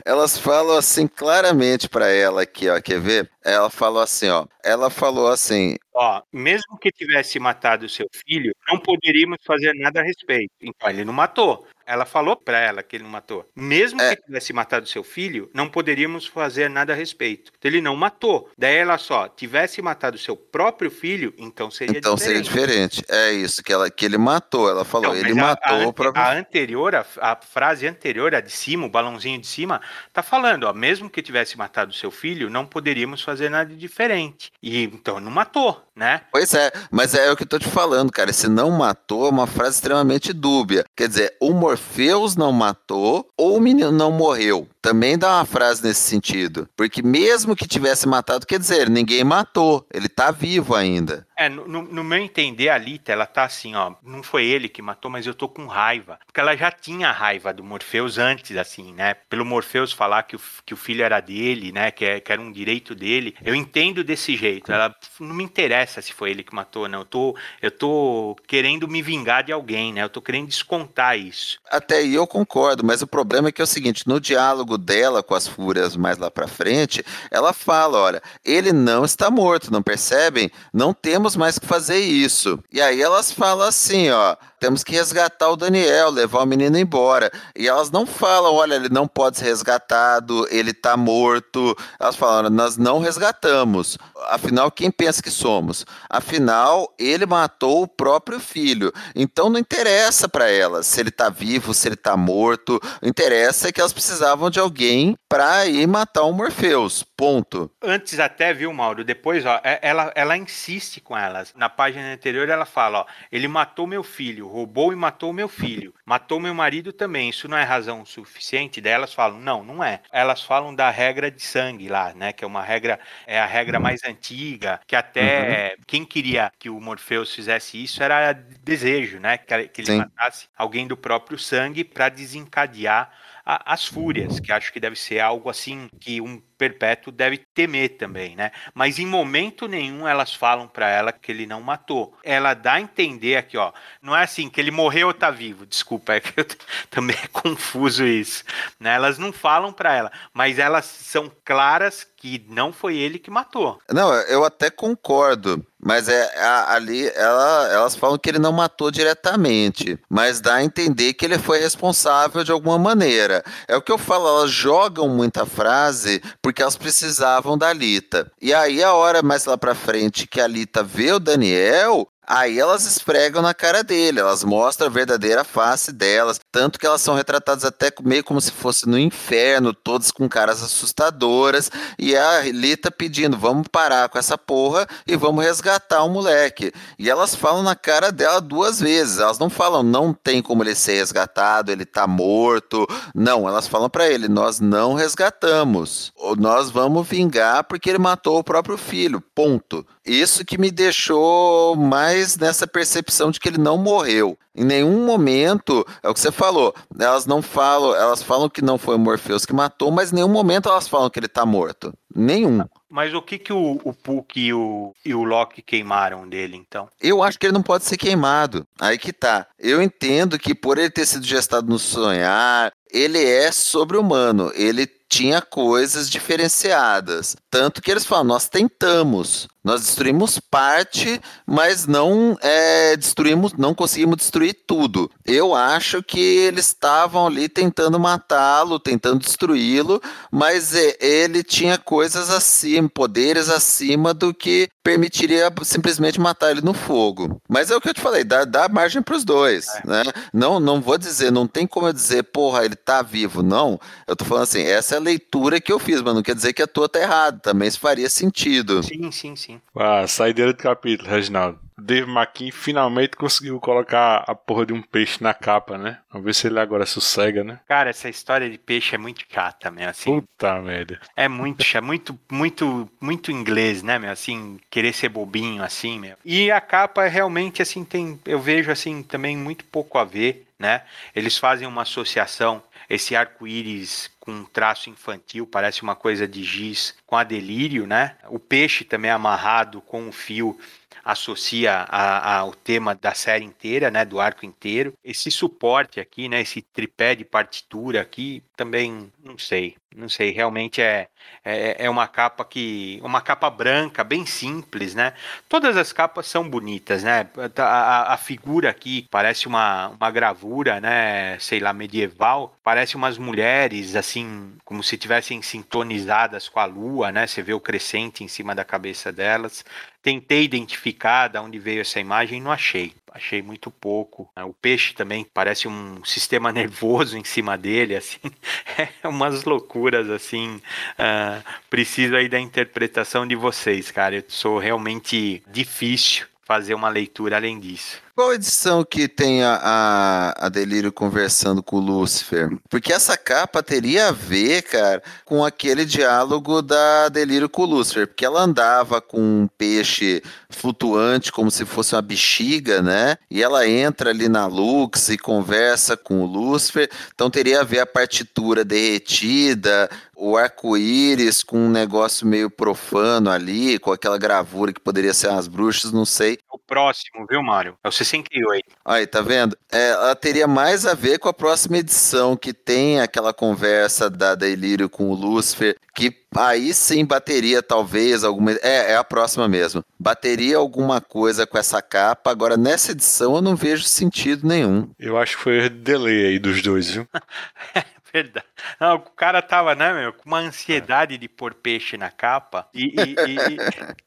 Elas 0.04 0.38
falam 0.38 0.76
assim 0.76 1.06
claramente 1.06 1.88
para 1.88 2.08
ela 2.08 2.42
aqui, 2.42 2.68
ó, 2.68 2.80
quer 2.80 3.00
ver? 3.00 3.30
Ela 3.48 3.70
falou 3.70 4.02
assim, 4.02 4.28
ó. 4.28 4.46
Ela 4.68 4.90
falou 4.90 5.28
assim: 5.28 5.76
Ó, 5.94 6.22
mesmo 6.30 6.78
que 6.78 6.92
tivesse 6.92 7.40
matado 7.40 7.88
seu 7.88 8.06
filho, 8.12 8.54
não 8.68 8.78
poderíamos 8.78 9.38
fazer 9.44 9.72
nada 9.74 10.00
a 10.00 10.04
respeito. 10.04 10.52
Então 10.60 10.90
ele 10.90 11.04
não 11.04 11.12
matou. 11.12 11.66
Ela 11.86 12.04
falou 12.04 12.36
para 12.36 12.60
ela 12.60 12.82
que 12.82 12.96
ele 12.96 13.04
não 13.04 13.10
matou. 13.10 13.48
Mesmo 13.56 13.98
é. 14.02 14.14
que 14.14 14.22
tivesse 14.22 14.52
matado 14.52 14.86
seu 14.86 15.02
filho, 15.02 15.50
não 15.54 15.70
poderíamos 15.70 16.26
fazer 16.26 16.68
nada 16.68 16.92
a 16.92 16.96
respeito. 16.96 17.50
Então, 17.56 17.70
ele 17.70 17.80
não 17.80 17.96
matou. 17.96 18.50
Daí 18.58 18.76
ela 18.76 18.98
só 18.98 19.26
tivesse 19.26 19.80
matado 19.80 20.18
seu 20.18 20.36
próprio 20.36 20.90
filho, 20.90 21.32
então 21.38 21.70
seria 21.70 21.96
então 21.96 22.14
diferente. 22.14 22.42
Então 22.42 22.54
seria 22.54 22.76
diferente. 22.76 23.04
É 23.08 23.32
isso 23.32 23.62
que 23.62 23.72
ela 23.72 23.90
que 23.90 24.04
ele 24.04 24.18
matou. 24.18 24.68
Ela 24.68 24.84
falou, 24.84 25.16
ele 25.16 25.32
matou 25.32 25.80
a, 25.80 25.86
o 25.86 25.92
próprio. 25.94 26.22
A 26.22 26.34
anterior, 26.34 26.94
a, 26.94 27.06
a, 27.22 27.36
frase 27.36 27.86
anterior, 27.86 28.34
a 28.34 28.40
de 28.42 28.52
cima, 28.52 28.84
o 28.84 28.90
balãozinho 28.90 29.40
de 29.40 29.46
cima, 29.46 29.80
tá 30.12 30.22
falando, 30.22 30.64
ó, 30.64 30.74
mesmo 30.74 31.08
que 31.08 31.22
tivesse 31.22 31.56
matado 31.56 31.94
seu 31.94 32.10
filho, 32.10 32.50
não 32.50 32.66
poderíamos 32.66 33.22
fazer 33.22 33.37
nada 33.48 33.74
diferente. 33.74 34.50
E 34.62 34.84
então 34.84 35.20
não 35.20 35.30
matou 35.30 35.82
né? 35.98 36.20
Pois 36.30 36.54
é, 36.54 36.70
mas 36.90 37.12
é 37.12 37.30
o 37.30 37.36
que 37.36 37.42
eu 37.42 37.48
tô 37.48 37.58
te 37.58 37.68
falando, 37.68 38.12
cara. 38.12 38.30
Esse 38.30 38.48
não 38.48 38.70
matou 38.70 39.26
é 39.26 39.30
uma 39.30 39.46
frase 39.46 39.76
extremamente 39.76 40.32
dúbia. 40.32 40.84
Quer 40.96 41.08
dizer, 41.08 41.36
o 41.40 41.52
Morpheus 41.52 42.36
não 42.36 42.52
matou 42.52 43.28
ou 43.36 43.56
o 43.56 43.60
menino 43.60 43.90
não 43.90 44.12
morreu. 44.12 44.68
Também 44.80 45.18
dá 45.18 45.36
uma 45.36 45.44
frase 45.44 45.82
nesse 45.82 46.00
sentido. 46.00 46.68
Porque 46.76 47.02
mesmo 47.02 47.56
que 47.56 47.66
tivesse 47.66 48.06
matado, 48.06 48.46
quer 48.46 48.58
dizer, 48.58 48.88
ninguém 48.88 49.24
matou. 49.24 49.84
Ele 49.92 50.08
tá 50.08 50.30
vivo 50.30 50.74
ainda. 50.74 51.26
É, 51.36 51.48
no, 51.48 51.66
no, 51.66 52.02
meu 52.02 52.18
entender, 52.18 52.68
a 52.68 52.78
Lita, 52.78 53.12
ela 53.12 53.26
tá 53.26 53.44
assim, 53.44 53.74
ó. 53.74 53.94
Não 54.02 54.22
foi 54.22 54.44
ele 54.44 54.68
que 54.68 54.82
matou, 54.82 55.10
mas 55.10 55.26
eu 55.26 55.34
tô 55.34 55.48
com 55.48 55.66
raiva. 55.66 56.18
Porque 56.26 56.40
ela 56.40 56.56
já 56.56 56.70
tinha 56.70 57.12
raiva 57.12 57.52
do 57.52 57.62
Morpheus 57.62 58.18
antes, 58.18 58.56
assim, 58.56 58.92
né? 58.92 59.14
Pelo 59.28 59.44
Morpheus 59.44 59.92
falar 59.92 60.24
que 60.24 60.36
o, 60.36 60.40
que 60.64 60.74
o 60.74 60.76
filho 60.76 61.04
era 61.04 61.20
dele, 61.20 61.70
né? 61.70 61.90
Que, 61.90 62.04
é, 62.04 62.20
que 62.20 62.32
era 62.32 62.40
um 62.40 62.50
direito 62.50 62.94
dele. 62.94 63.36
Eu 63.44 63.54
entendo 63.54 64.02
desse 64.02 64.36
jeito. 64.36 64.72
Ela 64.72 64.94
não 65.20 65.34
me 65.34 65.44
interessa 65.44 65.87
se 65.88 66.12
foi 66.12 66.30
ele 66.30 66.42
que 66.42 66.54
matou, 66.54 66.88
não. 66.88 67.00
Eu 67.00 67.04
tô, 67.04 67.36
eu 67.62 67.70
tô 67.70 68.36
querendo 68.46 68.88
me 68.88 69.02
vingar 69.02 69.44
de 69.44 69.52
alguém, 69.52 69.92
né? 69.92 70.02
Eu 70.02 70.08
tô 70.08 70.20
querendo 70.20 70.48
descontar 70.48 71.18
isso. 71.18 71.58
Até 71.70 71.98
aí 71.98 72.14
eu 72.14 72.26
concordo, 72.26 72.84
mas 72.84 73.02
o 73.02 73.06
problema 73.06 73.48
é 73.48 73.52
que 73.52 73.60
é 73.60 73.64
o 73.64 73.66
seguinte: 73.66 74.08
no 74.08 74.20
diálogo 74.20 74.78
dela 74.78 75.22
com 75.22 75.34
as 75.34 75.46
fúrias 75.46 75.96
mais 75.96 76.18
lá 76.18 76.30
pra 76.30 76.48
frente, 76.48 77.04
ela 77.30 77.52
fala: 77.52 77.98
olha, 77.98 78.22
ele 78.44 78.72
não 78.72 79.04
está 79.04 79.30
morto, 79.30 79.72
não 79.72 79.82
percebem? 79.82 80.50
Não 80.72 80.92
temos 80.92 81.18
temos 81.18 81.36
mais 81.36 81.58
que 81.58 81.66
fazer 81.66 81.98
isso. 81.98 82.58
E 82.72 82.80
aí 82.80 83.02
elas 83.02 83.32
falam 83.32 83.66
assim, 83.66 84.08
ó, 84.10 84.36
temos 84.60 84.82
que 84.82 84.92
resgatar 84.92 85.50
o 85.50 85.56
Daniel, 85.56 86.10
levar 86.10 86.42
o 86.42 86.46
menino 86.46 86.78
embora. 86.78 87.30
E 87.56 87.68
elas 87.68 87.90
não 87.90 88.06
falam, 88.06 88.54
olha, 88.54 88.74
ele 88.74 88.88
não 88.88 89.06
pode 89.06 89.38
ser 89.38 89.46
resgatado, 89.46 90.46
ele 90.50 90.72
tá 90.72 90.96
morto. 90.96 91.76
Elas 91.98 92.16
falam, 92.16 92.50
nós 92.50 92.76
não 92.76 92.98
resgatamos. 92.98 93.98
Afinal, 94.28 94.70
quem 94.70 94.90
pensa 94.90 95.22
que 95.22 95.30
somos? 95.30 95.77
Afinal, 96.08 96.92
ele 96.98 97.26
matou 97.26 97.82
o 97.82 97.88
próprio 97.88 98.40
filho. 98.40 98.92
Então 99.14 99.48
não 99.48 99.58
interessa 99.60 100.28
para 100.28 100.50
elas 100.50 100.86
se 100.86 101.00
ele 101.00 101.10
tá 101.10 101.28
vivo, 101.28 101.72
se 101.72 101.88
ele 101.88 101.96
tá 101.96 102.16
morto. 102.16 102.80
O 103.02 103.06
interessa 103.06 103.68
é 103.68 103.72
que 103.72 103.80
elas 103.80 103.92
precisavam 103.92 104.50
de 104.50 104.58
alguém 104.58 105.16
para 105.28 105.66
ir 105.66 105.86
matar 105.86 106.24
o 106.24 106.32
Morpheus. 106.32 107.04
Ponto. 107.16 107.70
Antes 107.82 108.18
até, 108.20 108.52
viu, 108.52 108.72
Mauro? 108.72 109.04
Depois, 109.04 109.44
ó, 109.44 109.60
é, 109.64 109.78
ela, 109.82 110.12
ela 110.14 110.36
insiste 110.36 111.00
com 111.00 111.16
elas. 111.16 111.52
Na 111.56 111.68
página 111.68 112.12
anterior, 112.12 112.48
ela 112.48 112.64
fala, 112.64 113.00
ó, 113.00 113.06
ele 113.30 113.48
matou 113.48 113.86
meu 113.86 114.02
filho 114.02 114.48
roubou 114.48 114.92
e 114.92 114.96
matou 114.96 115.32
meu 115.32 115.48
filho, 115.48 115.94
matou 116.04 116.40
meu 116.40 116.54
marido 116.54 116.92
também. 116.92 117.28
Isso 117.28 117.48
não 117.48 117.56
é 117.56 117.62
razão 117.62 118.04
suficiente? 118.04 118.80
Daí 118.80 118.92
elas 118.92 119.14
falam, 119.14 119.38
não, 119.38 119.62
não 119.62 119.84
é. 119.84 120.00
Elas 120.10 120.42
falam 120.42 120.74
da 120.74 120.90
regra 120.90 121.30
de 121.30 121.42
sangue 121.42 121.88
lá, 121.88 122.12
né? 122.14 122.32
Que 122.32 122.44
é 122.44 122.46
uma 122.46 122.62
regra, 122.62 122.98
é 123.26 123.38
a 123.38 123.46
regra 123.46 123.78
mais 123.78 124.00
antiga, 124.04 124.80
que 124.86 124.96
até 124.96 125.20
uhum. 125.20 125.54
Quem 125.86 126.04
queria 126.04 126.52
que 126.58 126.68
o 126.68 126.80
Morpheus 126.80 127.34
fizesse 127.34 127.82
isso 127.82 128.02
era 128.02 128.32
desejo, 128.32 129.18
né? 129.18 129.38
Que, 129.38 129.68
que 129.68 129.80
ele 129.80 129.92
Sim. 129.92 129.98
matasse 129.98 130.48
alguém 130.56 130.86
do 130.86 130.96
próprio 130.96 131.38
sangue 131.38 131.84
para 131.84 132.08
desencadear 132.08 133.10
as 133.44 133.86
fúrias, 133.86 134.38
que 134.40 134.52
acho 134.52 134.72
que 134.72 134.80
deve 134.80 134.96
ser 134.96 135.20
algo 135.20 135.48
assim 135.48 135.88
que 135.98 136.20
um 136.20 136.42
perpétuo 136.58 137.12
deve 137.12 137.38
temer 137.54 137.96
também, 137.96 138.34
né? 138.34 138.50
Mas 138.74 138.98
em 138.98 139.06
momento 139.06 139.68
nenhum 139.68 140.06
elas 140.06 140.34
falam 140.34 140.66
para 140.66 140.90
ela 140.90 141.12
que 141.12 141.30
ele 141.30 141.46
não 141.46 141.62
matou. 141.62 142.14
Ela 142.24 142.52
dá 142.52 142.74
a 142.74 142.80
entender 142.80 143.36
aqui, 143.36 143.56
ó, 143.56 143.72
não 144.02 144.14
é 144.14 144.24
assim 144.24 144.50
que 144.50 144.60
ele 144.60 144.72
morreu 144.72 145.06
ou 145.06 145.14
tá 145.14 145.30
vivo. 145.30 145.64
Desculpa, 145.64 146.14
é 146.14 146.20
que 146.20 146.38
eu 146.38 146.44
também 146.90 147.16
é 147.22 147.28
confuso 147.28 148.04
isso, 148.04 148.42
né? 148.80 148.94
Elas 148.94 149.16
não 149.16 149.32
falam 149.32 149.72
para 149.72 149.94
ela, 149.94 150.12
mas 150.34 150.58
elas 150.58 150.84
são 150.84 151.30
claras 151.44 152.06
que 152.16 152.44
não 152.48 152.72
foi 152.72 152.96
ele 152.96 153.18
que 153.18 153.30
matou. 153.30 153.78
Não, 153.88 154.12
eu 154.12 154.44
até 154.44 154.70
concordo. 154.70 155.64
Mas 155.80 156.08
é 156.08 156.36
a, 156.36 156.74
ali 156.74 157.08
ela, 157.14 157.68
elas 157.72 157.94
falam 157.94 158.18
que 158.18 158.28
ele 158.28 158.40
não 158.40 158.50
matou 158.50 158.90
diretamente, 158.90 159.96
mas 160.10 160.40
dá 160.40 160.56
a 160.56 160.64
entender 160.64 161.14
que 161.14 161.24
ele 161.24 161.38
foi 161.38 161.60
responsável 161.60 162.42
de 162.42 162.50
alguma 162.50 162.76
maneira. 162.76 163.44
É 163.68 163.76
o 163.76 163.80
que 163.80 163.92
eu 163.92 163.98
falo, 163.98 164.26
elas 164.26 164.50
jogam 164.50 165.08
muita 165.08 165.46
frase 165.46 166.20
porque 166.48 166.62
elas 166.62 166.78
precisavam 166.78 167.58
da 167.58 167.74
Lita. 167.74 168.32
E 168.40 168.54
aí, 168.54 168.82
a 168.82 168.94
hora 168.94 169.22
mais 169.22 169.44
lá 169.44 169.58
pra 169.58 169.74
frente 169.74 170.26
que 170.26 170.40
a 170.40 170.46
Lita 170.46 170.82
vê 170.82 171.12
o 171.12 171.18
Daniel, 171.18 172.08
Aí 172.30 172.60
elas 172.60 172.84
esfregam 172.84 173.40
na 173.40 173.54
cara 173.54 173.82
dele, 173.82 174.20
elas 174.20 174.44
mostram 174.44 174.86
a 174.86 174.90
verdadeira 174.90 175.44
face 175.44 175.90
delas, 175.90 176.38
tanto 176.50 176.78
que 176.78 176.86
elas 176.86 177.00
são 177.00 177.14
retratadas 177.14 177.64
até 177.64 177.92
meio 178.02 178.24
como 178.24 178.40
se 178.40 178.50
fosse 178.50 178.88
no 178.88 178.98
inferno, 178.98 179.74
todas 179.74 180.10
com 180.10 180.28
caras 180.28 180.62
assustadoras, 180.62 181.70
e 181.98 182.16
a 182.16 182.42
Lita 182.42 182.90
pedindo, 182.90 183.36
vamos 183.36 183.68
parar 183.68 184.08
com 184.08 184.18
essa 184.18 184.38
porra 184.38 184.86
e 185.06 185.16
vamos 185.16 185.44
resgatar 185.44 186.02
o 186.02 186.10
moleque. 186.10 186.72
E 186.98 187.10
elas 187.10 187.34
falam 187.34 187.62
na 187.62 187.74
cara 187.74 188.10
dela 188.10 188.40
duas 188.40 188.80
vezes, 188.80 189.18
elas 189.18 189.38
não 189.38 189.50
falam, 189.50 189.82
não 189.82 190.12
tem 190.12 190.42
como 190.42 190.62
ele 190.62 190.74
ser 190.74 190.96
resgatado, 190.96 191.70
ele 191.70 191.84
tá 191.84 192.06
morto, 192.06 192.86
não, 193.14 193.48
elas 193.48 193.66
falam 193.66 193.90
para 193.90 194.08
ele, 194.08 194.28
nós 194.28 194.60
não 194.60 194.94
resgatamos, 194.94 196.12
nós 196.38 196.70
vamos 196.70 197.06
vingar 197.06 197.64
porque 197.64 197.90
ele 197.90 197.98
matou 197.98 198.38
o 198.38 198.44
próprio 198.44 198.76
filho, 198.76 199.20
ponto. 199.20 199.86
Isso 200.04 200.44
que 200.44 200.56
me 200.56 200.70
deixou 200.70 201.76
mais 201.76 202.36
nessa 202.36 202.66
percepção 202.66 203.30
de 203.30 203.38
que 203.38 203.48
ele 203.48 203.58
não 203.58 203.76
morreu. 203.76 204.38
Em 204.58 204.64
nenhum 204.64 205.06
momento, 205.06 205.86
é 206.02 206.08
o 206.08 206.12
que 206.12 206.18
você 206.18 206.32
falou, 206.32 206.74
elas 206.98 207.26
não 207.26 207.40
falam, 207.40 207.94
elas 207.94 208.24
falam 208.24 208.48
que 208.48 208.60
não 208.60 208.76
foi 208.76 208.96
o 208.96 208.98
Morpheus 208.98 209.46
que 209.46 209.52
matou, 209.52 209.92
mas 209.92 210.10
em 210.10 210.16
nenhum 210.16 210.28
momento 210.28 210.68
elas 210.68 210.88
falam 210.88 211.08
que 211.08 211.16
ele 211.20 211.28
tá 211.28 211.46
morto. 211.46 211.94
Nenhum. 212.12 212.64
Mas 212.90 213.14
o 213.14 213.22
que 213.22 213.38
que 213.38 213.52
o, 213.52 213.80
o 213.84 213.94
Puck 213.94 214.40
e 214.40 214.52
o, 214.52 214.92
e 215.04 215.14
o 215.14 215.22
Loki 215.22 215.62
queimaram 215.62 216.28
dele, 216.28 216.56
então? 216.56 216.88
Eu 217.00 217.22
acho 217.22 217.38
que 217.38 217.46
ele 217.46 217.52
não 217.52 217.62
pode 217.62 217.84
ser 217.84 217.96
queimado. 217.96 218.66
Aí 218.80 218.98
que 218.98 219.12
tá. 219.12 219.46
Eu 219.56 219.80
entendo 219.80 220.36
que 220.40 220.56
por 220.56 220.76
ele 220.76 220.90
ter 220.90 221.06
sido 221.06 221.24
gestado 221.24 221.68
no 221.68 221.78
sonhar, 221.78 222.72
ele 222.90 223.22
é 223.22 223.52
sobre-humano. 223.52 224.50
Ele 224.56 224.88
tinha 225.08 225.40
coisas 225.40 226.10
diferenciadas. 226.10 227.36
Tanto 227.48 227.80
que 227.80 227.90
eles 227.90 228.04
falam, 228.04 228.24
nós 228.24 228.48
tentamos. 228.48 229.46
Nós 229.68 229.82
destruímos 229.82 230.40
parte, 230.40 231.20
mas 231.46 231.86
não 231.86 232.38
é, 232.40 232.96
destruímos, 232.96 233.52
não 233.52 233.74
conseguimos 233.74 234.16
destruir 234.16 234.56
tudo. 234.66 235.10
Eu 235.26 235.54
acho 235.54 236.02
que 236.02 236.18
eles 236.18 236.68
estavam 236.68 237.26
ali 237.26 237.50
tentando 237.50 238.00
matá-lo, 238.00 238.80
tentando 238.80 239.18
destruí-lo, 239.18 240.00
mas 240.32 240.72
ele 240.74 241.42
tinha 241.42 241.76
coisas 241.76 242.30
acima, 242.30 242.88
poderes 242.88 243.50
acima 243.50 244.14
do 244.14 244.32
que 244.32 244.70
permitiria 244.82 245.52
simplesmente 245.64 246.18
matar 246.18 246.50
ele 246.50 246.62
no 246.62 246.72
fogo. 246.72 247.38
Mas 247.46 247.70
é 247.70 247.76
o 247.76 247.80
que 247.80 247.90
eu 247.90 247.94
te 247.94 248.00
falei, 248.00 248.24
dá, 248.24 248.46
dá 248.46 248.70
margem 248.70 249.02
para 249.02 249.16
os 249.16 249.22
dois, 249.22 249.66
é. 249.68 249.82
né? 249.86 250.02
Não, 250.32 250.58
não 250.58 250.80
vou 250.80 250.96
dizer, 250.96 251.30
não 251.30 251.46
tem 251.46 251.66
como 251.66 251.88
eu 251.88 251.92
dizer, 251.92 252.22
porra, 252.22 252.64
ele 252.64 252.74
tá 252.74 253.02
vivo, 253.02 253.42
não. 253.42 253.78
Eu 254.06 254.16
tô 254.16 254.24
falando 254.24 254.44
assim, 254.44 254.62
essa 254.62 254.94
é 254.94 254.96
a 254.96 255.02
leitura 255.02 255.60
que 255.60 255.70
eu 255.70 255.78
fiz, 255.78 256.00
mas 256.00 256.14
não 256.14 256.22
quer 256.22 256.34
dizer 256.34 256.54
que 256.54 256.62
a 256.62 256.66
tua 256.66 256.88
tá 256.88 257.00
errada, 257.00 257.38
também 257.38 257.68
isso 257.68 257.78
faria 257.78 258.08
sentido. 258.08 258.82
Sim, 258.82 259.12
sim, 259.12 259.36
sim. 259.36 259.57
Ah, 259.74 260.06
saideira 260.06 260.52
do 260.52 260.58
capítulo, 260.58 261.08
Reginaldo. 261.08 261.58
Dave 261.80 262.10
McKean 262.10 262.50
finalmente 262.50 263.16
conseguiu 263.16 263.60
colocar 263.60 264.24
a 264.26 264.34
porra 264.34 264.66
de 264.66 264.72
um 264.72 264.82
peixe 264.82 265.22
na 265.22 265.32
capa, 265.32 265.78
né? 265.78 265.98
Vamos 266.10 266.24
ver 266.24 266.34
se 266.34 266.48
ele 266.48 266.58
agora 266.58 266.84
sossega, 266.84 267.44
né? 267.44 267.60
Cara, 267.68 267.90
essa 267.90 268.08
história 268.08 268.50
de 268.50 268.58
peixe 268.58 268.96
é 268.96 268.98
muito 268.98 269.24
chata, 269.32 269.70
meu, 269.70 269.88
assim. 269.88 270.20
Puta 270.20 270.60
merda. 270.60 271.00
É 271.16 271.28
muito, 271.28 271.64
é 271.76 271.80
muito, 271.80 272.18
muito, 272.30 272.90
muito 273.00 273.30
inglês, 273.30 273.82
né, 273.82 273.96
meu? 273.98 274.10
Assim, 274.10 274.58
querer 274.68 274.92
ser 274.92 275.08
bobinho, 275.08 275.62
assim, 275.62 276.00
meu. 276.00 276.16
E 276.24 276.50
a 276.50 276.60
capa 276.60 277.06
realmente, 277.06 277.62
assim, 277.62 277.84
tem, 277.84 278.18
eu 278.26 278.40
vejo, 278.40 278.72
assim, 278.72 279.02
também 279.02 279.36
muito 279.36 279.64
pouco 279.64 279.98
a 279.98 280.04
ver, 280.04 280.48
né? 280.58 280.82
Eles 281.14 281.38
fazem 281.38 281.68
uma 281.68 281.82
associação 281.82 282.60
esse 282.88 283.14
arco-íris 283.14 284.10
com 284.18 284.32
um 284.32 284.44
traço 284.44 284.88
infantil, 284.88 285.46
parece 285.46 285.82
uma 285.82 285.94
coisa 285.94 286.26
de 286.26 286.42
giz 286.42 286.94
com 287.06 287.16
a 287.16 287.24
delírio, 287.24 287.86
né? 287.86 288.16
O 288.28 288.38
peixe 288.38 288.84
também 288.84 289.10
amarrado 289.10 289.80
com 289.80 290.02
um 290.02 290.12
fio 290.12 290.58
associa 291.08 291.86
ao 291.88 292.52
tema 292.52 292.94
da 292.94 293.14
série 293.14 293.42
inteira, 293.42 293.90
né, 293.90 294.04
do 294.04 294.20
arco 294.20 294.44
inteiro. 294.44 294.92
Esse 295.02 295.30
suporte 295.30 295.98
aqui, 295.98 296.28
né, 296.28 296.42
esse 296.42 296.60
tripé 296.60 297.14
de 297.14 297.24
partitura 297.24 298.02
aqui, 298.02 298.42
também 298.54 299.10
não 299.24 299.38
sei, 299.38 299.76
não 299.96 300.08
sei, 300.08 300.32
realmente 300.32 300.82
é, 300.82 301.08
é, 301.42 301.84
é, 301.86 301.90
uma 301.90 302.06
capa 302.06 302.44
que, 302.44 303.00
uma 303.02 303.22
capa 303.22 303.48
branca, 303.48 304.04
bem 304.04 304.26
simples, 304.26 304.94
né? 304.94 305.14
Todas 305.48 305.76
as 305.76 305.92
capas 305.92 306.26
são 306.26 306.48
bonitas, 306.48 307.02
né? 307.02 307.26
A, 307.56 307.62
a, 307.62 308.14
a 308.14 308.16
figura 308.16 308.68
aqui 308.68 309.06
parece 309.10 309.46
uma, 309.46 309.88
uma 309.88 310.10
gravura, 310.10 310.80
né, 310.80 311.38
sei 311.38 311.58
lá, 311.60 311.72
medieval, 311.72 312.54
parece 312.62 312.96
umas 312.96 313.16
mulheres, 313.16 313.96
assim, 313.96 314.52
como 314.64 314.82
se 314.82 314.98
tivessem 314.98 315.40
sintonizadas 315.40 316.48
com 316.48 316.60
a 316.60 316.64
lua, 316.66 317.10
né? 317.10 317.26
Você 317.26 317.42
vê 317.42 317.54
o 317.54 317.60
crescente 317.60 318.22
em 318.22 318.28
cima 318.28 318.54
da 318.54 318.64
cabeça 318.64 319.10
delas. 319.10 319.64
Tentei 320.08 320.42
identificar 320.42 321.28
de 321.28 321.38
onde 321.38 321.58
veio 321.58 321.82
essa 321.82 322.00
imagem, 322.00 322.40
não 322.40 322.50
achei. 322.50 322.94
achei 323.12 323.42
muito 323.42 323.70
pouco. 323.70 324.26
O 324.34 324.54
peixe 324.54 324.94
também 324.94 325.22
parece 325.22 325.68
um 325.68 326.02
sistema 326.02 326.50
nervoso 326.50 327.18
em 327.18 327.24
cima 327.24 327.58
dele, 327.58 327.94
assim, 327.94 328.18
é 329.04 329.06
umas 329.06 329.44
loucuras, 329.44 330.08
assim. 330.08 330.62
Uh, 330.98 331.44
preciso 331.68 332.16
aí 332.16 332.26
da 332.26 332.40
interpretação 332.40 333.26
de 333.26 333.36
vocês, 333.36 333.90
cara. 333.90 334.16
Eu 334.16 334.24
sou 334.28 334.56
realmente 334.56 335.42
difícil 335.46 336.26
fazer 336.42 336.72
uma 336.72 336.88
leitura 336.88 337.36
além 337.36 337.60
disso. 337.60 338.02
Qual 338.18 338.34
edição 338.34 338.82
que 338.84 339.06
tem 339.06 339.44
a, 339.44 339.60
a, 339.62 340.46
a, 340.46 340.48
Delírio 340.48 340.90
conversando 340.90 341.62
com 341.62 341.76
o 341.76 341.78
Lúcifer? 341.78 342.50
Porque 342.68 342.92
essa 342.92 343.16
capa 343.16 343.62
teria 343.62 344.08
a 344.08 344.10
ver, 344.10 344.62
cara, 344.62 345.00
com 345.24 345.44
aquele 345.44 345.84
diálogo 345.84 346.60
da 346.60 347.08
Delírio 347.10 347.48
com 347.48 347.62
o 347.62 347.66
Lúcifer. 347.66 348.08
Porque 348.08 348.24
ela 348.24 348.42
andava 348.42 349.00
com 349.00 349.20
um 349.20 349.48
peixe 349.56 350.20
flutuante, 350.50 351.30
como 351.30 351.48
se 351.48 351.64
fosse 351.64 351.94
uma 351.94 352.02
bexiga, 352.02 352.82
né? 352.82 353.16
E 353.30 353.40
ela 353.40 353.68
entra 353.68 354.10
ali 354.10 354.28
na 354.28 354.46
Lux 354.46 355.10
e 355.10 355.16
conversa 355.16 355.96
com 355.96 356.20
o 356.20 356.26
Lúcifer. 356.26 356.90
Então 357.14 357.30
teria 357.30 357.60
a 357.60 357.64
ver 357.64 357.78
a 357.78 357.86
partitura 357.86 358.64
derretida, 358.64 359.88
o 360.16 360.36
arco-íris 360.36 361.44
com 361.44 361.56
um 361.56 361.70
negócio 361.70 362.26
meio 362.26 362.50
profano 362.50 363.30
ali, 363.30 363.78
com 363.78 363.92
aquela 363.92 364.18
gravura 364.18 364.72
que 364.72 364.80
poderia 364.80 365.14
ser 365.14 365.28
umas 365.28 365.46
bruxas, 365.46 365.92
não 365.92 366.04
sei. 366.04 366.36
O 366.58 366.66
próximo, 366.66 367.24
viu, 367.28 367.40
Mário? 367.40 367.78
É 367.84 367.88
o 367.88 367.92
68. 367.92 368.64
Aí, 368.84 369.06
tá 369.06 369.20
vendo? 369.20 369.56
É, 369.70 369.90
ela 369.90 370.16
teria 370.16 370.48
mais 370.48 370.84
a 370.84 370.92
ver 370.92 371.20
com 371.20 371.28
a 371.28 371.32
próxima 371.32 371.78
edição, 371.78 372.36
que 372.36 372.52
tem 372.52 373.00
aquela 373.00 373.32
conversa 373.32 374.10
da, 374.10 374.48
Ilírio 374.48 374.88
com 374.88 375.08
o 375.10 375.14
Lúcifer, 375.14 375.76
que 375.94 376.12
aí 376.36 376.74
sim 376.74 377.04
bateria 377.04 377.62
talvez 377.62 378.24
alguma. 378.24 378.52
É, 378.52 378.92
é 378.92 378.96
a 378.96 379.04
próxima 379.04 379.46
mesmo. 379.46 379.84
Bateria 379.98 380.56
alguma 380.56 381.00
coisa 381.00 381.46
com 381.46 381.56
essa 381.56 381.80
capa. 381.80 382.32
Agora, 382.32 382.56
nessa 382.56 382.90
edição, 382.90 383.36
eu 383.36 383.42
não 383.42 383.54
vejo 383.54 383.84
sentido 383.84 384.46
nenhum. 384.46 384.90
Eu 384.98 385.16
acho 385.16 385.36
que 385.36 385.42
foi 385.44 385.68
delay 385.68 386.26
aí 386.26 386.38
dos 386.40 386.60
dois, 386.60 386.90
viu? 386.90 387.06
Verdade. 388.22 388.46
Não, 388.80 388.96
o 388.96 389.00
cara 389.00 389.40
tava, 389.40 389.74
né, 389.74 389.92
meu, 389.92 390.12
com 390.12 390.28
uma 390.28 390.38
ansiedade 390.38 391.16
de 391.16 391.28
pôr 391.28 391.54
peixe 391.54 391.96
na 391.96 392.10
capa 392.10 392.68
e, 392.74 392.86
e, 392.86 393.14
e, 393.14 393.58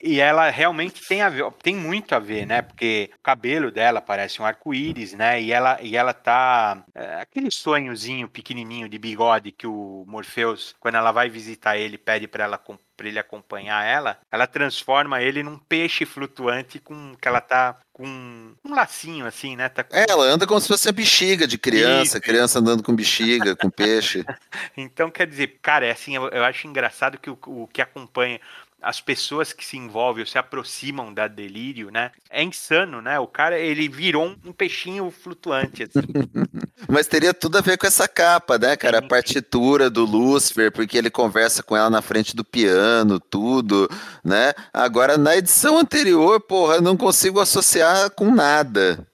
e, 0.15 0.19
ela 0.19 0.49
realmente 0.49 1.07
tem 1.07 1.21
a 1.21 1.29
ver, 1.29 1.49
tem 1.63 1.75
muito 1.75 2.13
a 2.13 2.19
ver, 2.19 2.45
né? 2.45 2.61
Porque 2.61 3.09
o 3.19 3.23
cabelo 3.23 3.71
dela 3.71 4.01
parece 4.01 4.41
um 4.41 4.45
arco-íris, 4.45 5.13
né? 5.13 5.41
E 5.41 5.51
ela, 5.51 5.81
e 5.81 5.95
ela 5.95 6.13
tá. 6.13 6.83
É, 6.93 7.21
aquele 7.21 7.49
sonhozinho 7.49 8.27
pequenininho 8.27 8.89
de 8.89 8.97
bigode 8.97 9.51
que 9.51 9.67
o 9.67 10.03
Morpheus, 10.07 10.75
quando 10.79 10.95
ela 10.95 11.11
vai 11.11 11.29
visitar 11.29 11.77
ele, 11.77 11.97
pede 11.97 12.27
para 12.27 12.43
ela 12.43 12.57
para 13.01 13.07
ele 13.07 13.17
acompanhar 13.17 13.83
ela, 13.83 14.19
ela 14.31 14.45
transforma 14.45 15.21
ele 15.23 15.41
num 15.41 15.57
peixe 15.57 16.05
flutuante 16.05 16.77
com 16.77 17.15
que 17.19 17.27
ela 17.27 17.41
tá 17.41 17.79
com 18.01 18.55
um 18.65 18.73
lacinho 18.73 19.27
assim, 19.27 19.55
né? 19.55 19.69
Tá 19.69 19.83
com... 19.83 19.95
É, 19.95 20.05
ela 20.09 20.25
anda 20.25 20.47
como 20.47 20.59
se 20.59 20.67
fosse 20.67 20.89
a 20.89 20.91
bexiga 20.91 21.45
de 21.45 21.57
criança, 21.57 22.19
criança 22.19 22.57
andando 22.57 22.81
com 22.81 22.95
bexiga, 22.95 23.55
com 23.55 23.69
peixe. 23.69 24.25
então, 24.75 25.11
quer 25.11 25.27
dizer, 25.27 25.59
cara, 25.61 25.85
é 25.85 25.91
assim, 25.91 26.15
eu, 26.15 26.27
eu 26.29 26.43
acho 26.43 26.65
engraçado 26.65 27.19
que 27.19 27.29
o, 27.29 27.37
o 27.45 27.67
que 27.71 27.79
acompanha 27.79 28.41
as 28.81 28.99
pessoas 28.99 29.53
que 29.53 29.63
se 29.63 29.77
envolvem 29.77 30.23
ou 30.23 30.27
se 30.27 30.37
aproximam 30.37 31.13
da 31.13 31.27
delírio, 31.27 31.91
né? 31.91 32.11
É 32.29 32.43
insano, 32.43 33.01
né? 33.01 33.19
O 33.19 33.27
cara, 33.27 33.59
ele 33.59 33.87
virou 33.87 34.35
um, 34.43 34.51
peixinho 34.51 35.11
flutuante, 35.11 35.83
assim. 35.83 36.01
Mas 36.89 37.07
teria 37.07 37.33
tudo 37.33 37.57
a 37.57 37.61
ver 37.61 37.77
com 37.77 37.85
essa 37.85 38.07
capa, 38.07 38.57
né, 38.57 38.75
cara? 38.75 38.97
A 38.97 39.07
partitura 39.07 39.89
do 39.89 40.03
Lucifer, 40.03 40.71
porque 40.71 40.97
ele 40.97 41.09
conversa 41.09 41.61
com 41.61 41.77
ela 41.77 41.89
na 41.89 42.01
frente 42.01 42.35
do 42.35 42.43
piano, 42.43 43.19
tudo, 43.19 43.87
né? 44.23 44.53
Agora, 44.73 45.17
na 45.17 45.37
edição 45.37 45.77
anterior, 45.77 46.39
porra, 46.41 46.75
eu 46.75 46.81
não 46.81 46.97
consigo 46.97 47.39
associar 47.39 48.09
com 48.11 48.33
nada. 48.33 49.07